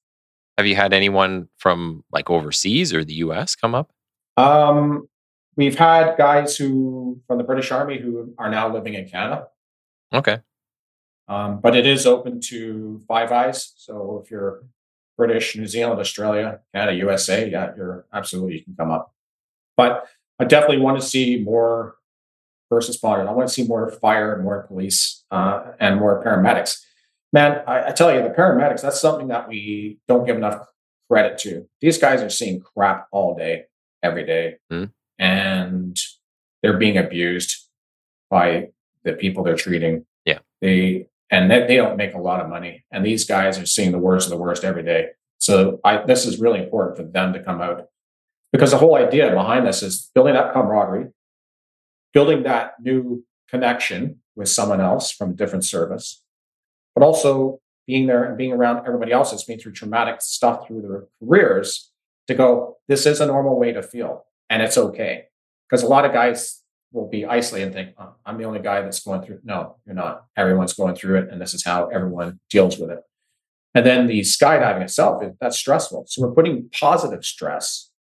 [0.58, 3.92] Have you had anyone from like overseas or the US come up?
[4.40, 5.08] Um,
[5.56, 9.48] we've had guys who from the British Army who are now living in Canada,
[10.12, 10.38] Okay.
[11.28, 13.72] um, but it is open to Five Eyes.
[13.76, 14.64] So if you're
[15.16, 19.12] British, New Zealand, Australia, Canada, USA, yeah, you're absolutely you can come up.
[19.76, 20.06] But
[20.38, 21.96] I definitely want to see more
[22.70, 23.28] first responders.
[23.28, 26.82] I want to see more fire, more police, uh, and more paramedics.
[27.32, 30.66] Man, I, I tell you, the paramedics, that's something that we don't give enough
[31.10, 31.68] credit to.
[31.80, 33.64] These guys are seeing crap all day,
[34.02, 34.92] every day, Mm.
[35.18, 35.96] and
[36.62, 37.68] they're being abused
[38.30, 38.68] by
[39.04, 40.06] the people they're treating.
[40.24, 40.38] Yeah.
[40.60, 42.84] They and they, they don't make a lot of money.
[42.90, 45.10] And these guys are seeing the worst of the worst every day.
[45.38, 47.86] So I this is really important for them to come out.
[48.52, 51.08] Because the whole idea behind this is building that camaraderie,
[52.12, 56.22] building that new connection with someone else from a different service,
[56.94, 60.82] but also being there and being around everybody else that's been through traumatic stuff through
[60.82, 61.89] their careers
[62.30, 65.26] to go, this is a normal way to feel and it's okay.
[65.68, 66.62] Because a lot of guys
[66.92, 69.40] will be isolated and think, oh, I'm the only guy that's going through.
[69.44, 70.24] No, you're not.
[70.36, 73.00] Everyone's going through it, and this is how everyone deals with it.
[73.74, 76.06] And then the skydiving itself, that's stressful.
[76.08, 77.92] So we're putting positive stress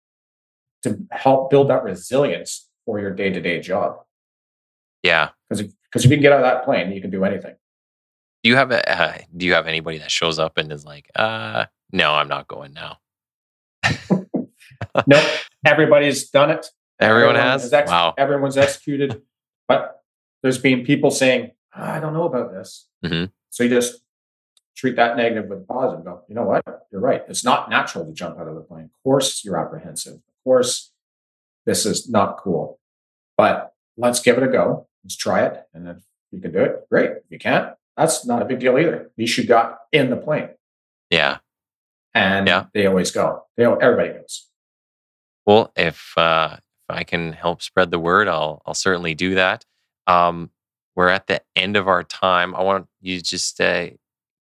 [0.83, 3.97] to help build that resilience for your day to day job.
[5.03, 5.31] Yeah.
[5.49, 7.55] Because if, because if you can get out of that plane, you can do anything.
[8.43, 11.11] Do you have a uh, do you have anybody that shows up and is like,
[11.14, 12.99] uh, no, I'm not going now.
[15.07, 15.24] Nope,
[15.64, 16.66] everybody's done it.
[17.01, 17.72] Everyone Everyone has.
[17.72, 18.14] ex- wow.
[18.18, 19.22] Everyone's executed,
[19.68, 20.03] but
[20.43, 22.89] there's been people saying, I don't know about this.
[23.05, 23.31] Mhm.
[23.51, 24.03] So you just
[24.76, 26.05] treat that negative with positive.
[26.05, 26.64] Go, you know what?
[26.91, 27.22] You're right.
[27.29, 28.85] It's not natural to jump out of the plane.
[28.85, 30.14] Of course, you're apprehensive.
[30.14, 30.93] Of course,
[31.66, 32.79] this is not cool.
[33.37, 34.89] But let's give it a go.
[35.05, 35.62] Let's try it.
[35.74, 35.99] And if
[36.33, 37.11] you can do it, great.
[37.11, 38.97] If you can't, that's not a big deal either.
[39.03, 40.51] At least you got in the plane.
[41.11, 41.39] Yeah.
[42.14, 42.66] And Yeah.
[42.74, 43.45] they always go.
[43.57, 44.47] They everybody goes.
[45.49, 49.64] Well, if uh, if I can help spread the word, I'll I'll certainly do that.
[50.07, 50.51] Um,
[50.94, 52.55] we're at the end of our time.
[52.55, 53.86] I want you to just uh,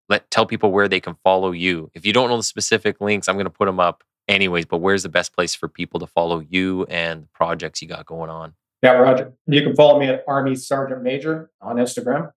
[0.09, 1.91] let tell people where they can follow you.
[1.93, 4.67] If you don't know the specific links, I'm going to put them up anyways.
[4.67, 8.07] But where's the best place for people to follow you and the projects you got
[8.07, 8.55] going on?
[8.81, 9.33] Yeah, Roger.
[9.49, 12.31] You can follow me at Army Sergeant Major on Instagram.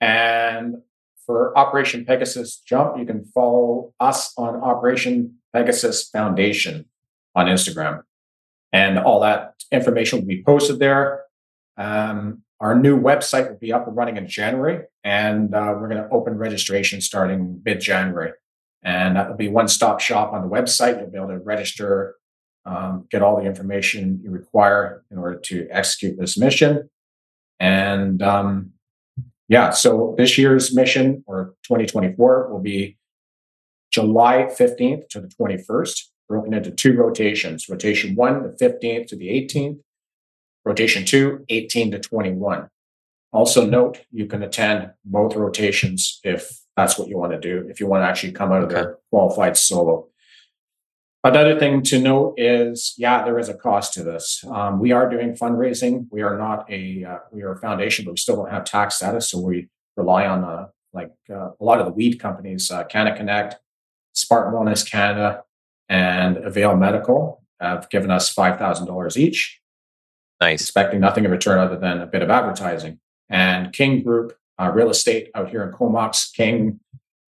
[0.00, 0.78] And
[1.24, 6.86] for Operation Pegasus Jump, you can follow us on Operation Pegasus Foundation
[7.36, 8.02] on Instagram.
[8.72, 11.22] And all that information will be posted there.
[11.76, 16.02] Um, our new website will be up and running in January, and uh, we're going
[16.02, 18.32] to open registration starting mid January.
[18.82, 20.98] And that will be one stop shop on the website.
[20.98, 22.16] You'll be able to register
[22.64, 26.88] um, get all the information you require in order to execute this mission.
[27.60, 28.72] And um,
[29.48, 32.96] yeah, so this year's mission or 2024 will be
[33.92, 37.68] July 15th to the 21st, broken into two rotations.
[37.68, 39.78] Rotation one, the 15th to the 18th.
[40.64, 42.68] Rotation two, 18 to 21.
[43.32, 47.80] Also, note you can attend both rotations if that's what you want to do, if
[47.80, 50.08] you want to actually come out of the qualified solo.
[51.22, 54.44] Another thing to note is, yeah, there is a cost to this.
[54.48, 56.06] Um, we are doing fundraising.
[56.10, 58.96] We are not a uh, we are a foundation, but we still don't have tax
[58.96, 62.84] status, so we rely on uh, like uh, a lot of the weed companies, uh,
[62.84, 63.56] Canada Connect,
[64.12, 65.42] Spartan Wellness Canada,
[65.88, 69.60] and Avail Medical have given us $5,000 each.
[70.40, 70.62] Nice.
[70.62, 73.00] Expecting nothing in return other than a bit of advertising.
[73.28, 76.80] And King Group, uh, real estate out here in Comox, King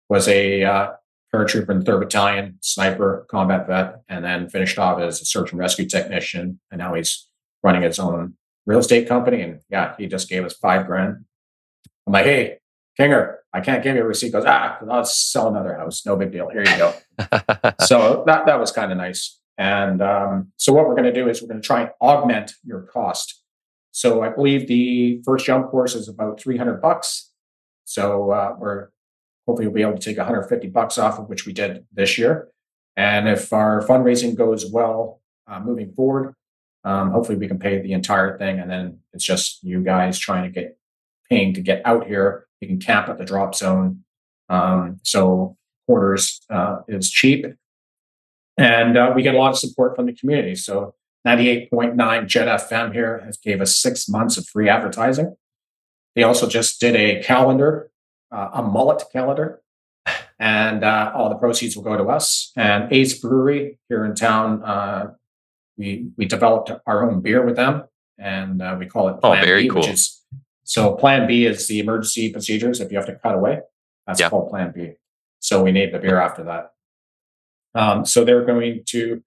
[0.10, 0.92] was a uh,
[1.34, 5.52] paratrooper in the 3rd Battalion, sniper, combat vet, and then finished off as a search
[5.52, 6.60] and rescue technician.
[6.72, 7.28] And now he's
[7.64, 8.36] running his own
[8.66, 9.42] real estate company.
[9.42, 11.26] And yeah, he just gave us five grand.
[12.06, 12.60] I'm like, hey,
[13.00, 14.28] Kinger, I can't give you a receipt.
[14.28, 16.06] He goes, ah, I'll sell another house.
[16.06, 16.50] No big deal.
[16.50, 16.94] Here you go.
[17.86, 19.40] so that, that was kind of nice.
[19.58, 22.54] And um, so what we're going to do is we're going to try and augment
[22.64, 23.42] your cost.
[23.92, 27.32] So I believe the first jump course is about 300 bucks.
[27.86, 28.90] So uh, we're
[29.48, 32.50] hopefully we'll be able to take 150 bucks off of which we did this year.
[32.96, 36.36] And if our fundraising goes well uh, moving forward,
[36.84, 38.60] um, hopefully we can pay the entire thing.
[38.60, 40.78] And then it's just you guys trying to get
[41.30, 42.47] paying to get out here.
[42.62, 44.04] You can camp at the drop zone.
[44.50, 47.46] Um, so quarters uh, is cheap.
[48.58, 50.56] And uh, we get a lot of support from the community.
[50.56, 50.96] So
[51.28, 55.36] 98.9 Jet FM here has gave us six months of free advertising.
[56.16, 57.92] They also just did a calendar,
[58.32, 59.62] uh, a mullet calendar,
[60.40, 62.52] and uh, all the proceeds will go to us.
[62.56, 65.12] And Ace Brewery here in town, uh,
[65.78, 67.84] we we developed our own beer with them,
[68.18, 69.82] and uh, we call it Plan oh, very B, cool.
[69.82, 70.24] Which is,
[70.68, 73.62] so Plan B is the emergency procedures if you have to cut away.
[74.06, 74.30] That's Yeah.
[74.30, 74.96] called Plan B.
[75.40, 76.74] So we named the beer after that.
[77.74, 79.24] Um, so they're going to.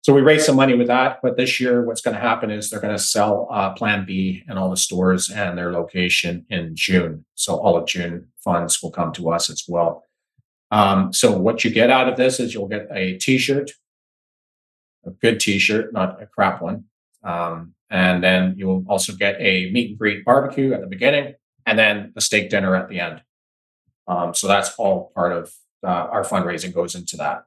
[0.00, 2.70] So we raised some money with that, but this year, what's going to happen is
[2.70, 6.74] they're going to sell uh, Plan B in all the stores and their location in
[6.74, 7.26] June.
[7.34, 10.04] So all of June funds will come to us as well.
[10.70, 13.72] Um, so what you get out of this is you'll get a T-shirt,
[15.04, 16.84] a good T-shirt, not a crap one,
[17.22, 21.34] um, and then you'll also get a meet and greet barbecue at the beginning,
[21.66, 23.22] and then a steak dinner at the end.
[24.06, 25.52] Um, so that's all part of
[25.84, 27.44] uh, our fundraising goes into that.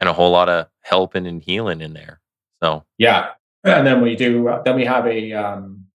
[0.00, 2.20] and a whole lot of helping and healing in there.
[2.62, 3.30] So Yeah,
[3.64, 4.48] and then we do.
[4.48, 5.86] Uh, then we have a um,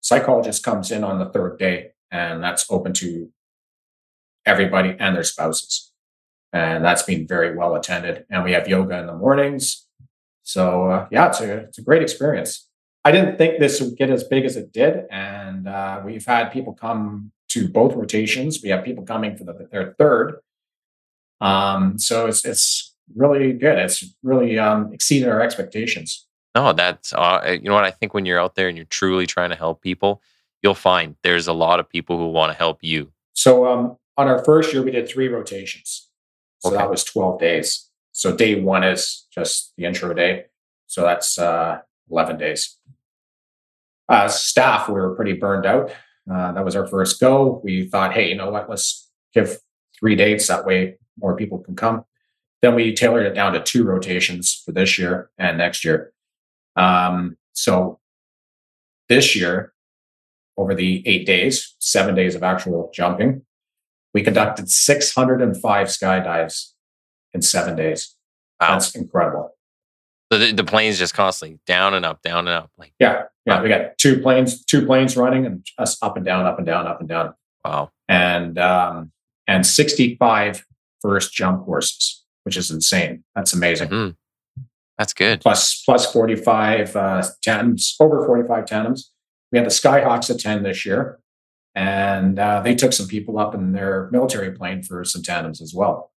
[0.00, 3.30] psychologist comes in on the third day, and that's open to
[4.46, 5.92] everybody and their spouses,
[6.52, 8.24] and that's been very well attended.
[8.30, 9.86] And we have yoga in the mornings.
[10.42, 12.67] So uh, yeah, it's a it's a great experience.
[13.04, 16.50] I didn't think this would get as big as it did, and uh, we've had
[16.50, 18.60] people come to both rotations.
[18.62, 20.40] We have people coming for the, their third.
[21.40, 23.78] Um, so it's it's really good.
[23.78, 26.26] It's really um, exceeded our expectations.
[26.54, 29.26] no, that's uh, you know what I think when you're out there and you're truly
[29.26, 30.20] trying to help people,
[30.62, 33.12] you'll find there's a lot of people who want to help you.
[33.34, 36.08] So um, on our first year, we did three rotations.
[36.58, 36.78] So Okay.
[36.78, 37.88] that was 12 days.
[38.10, 40.46] So day one is just the intro day.
[40.88, 42.76] So that's uh, 11 days.
[44.08, 45.90] Uh, staff, we were pretty burned out.
[46.30, 47.60] Uh, that was our first go.
[47.64, 48.68] We thought, hey, you know what?
[48.68, 49.58] Let's give
[49.98, 50.46] three dates.
[50.46, 52.04] That way more people can come.
[52.62, 56.12] Then we tailored it down to two rotations for this year and next year.
[56.76, 58.00] Um, so
[59.08, 59.72] this year,
[60.56, 63.42] over the eight days, seven days of actual jumping,
[64.12, 66.72] we conducted 605 skydives
[67.32, 68.16] in seven days.
[68.60, 68.72] Wow.
[68.72, 69.54] That's incredible.
[70.30, 72.70] So the, the plane's just constantly down and up, down and up.
[72.76, 73.62] Like Yeah, yeah.
[73.62, 76.86] We got two planes, two planes running, and us up and down, up and down,
[76.86, 79.12] up and down, wow, and um,
[79.46, 80.66] and 65
[81.00, 83.24] first jump courses, which is insane.
[83.34, 83.88] That's amazing.
[83.88, 84.16] Mhm.
[84.98, 85.40] that's good.
[85.40, 89.12] Plus plus 45 uh, tandems, over 45 tandems.
[89.50, 91.20] We had the Skyhawks attend this year,
[91.74, 95.72] and uh, they took some people up in their military plane for some tandems as
[95.72, 96.12] well.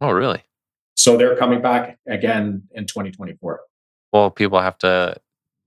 [0.00, 0.42] Oh, really?
[0.96, 3.60] So they're coming back again in 2024.
[4.12, 5.16] Well, people have to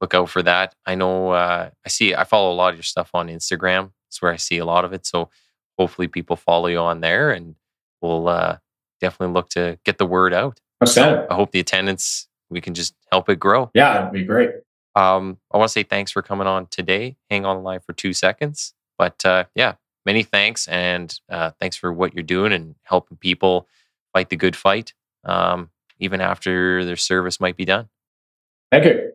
[0.02, 0.76] look out for that.
[0.86, 1.32] I know.
[1.32, 2.16] Uh, I see.
[2.16, 3.92] I follow a lot of your stuff on Instagram.
[4.08, 5.06] It's where I see a lot of it.
[5.06, 5.30] So
[5.78, 7.56] hopefully, people follow you on there, and
[8.02, 8.58] we'll uh,
[9.00, 10.60] definitely look to get the word out.
[10.82, 11.26] Outstanding.
[11.30, 13.70] I hope the attendance we can just help it grow.
[13.74, 14.50] Yeah, it'd be great.
[14.96, 17.16] Um, I want to say thanks for coming on today.
[17.30, 18.74] Hang on the line for two seconds.
[18.98, 19.76] But uh, yeah,
[20.06, 20.68] many thanks.
[20.68, 23.68] And uh, thanks for what you're doing and helping people
[24.14, 24.94] fight the good fight,
[25.24, 25.70] um,
[26.00, 27.90] even after their service might be done.
[28.72, 29.14] Thank you.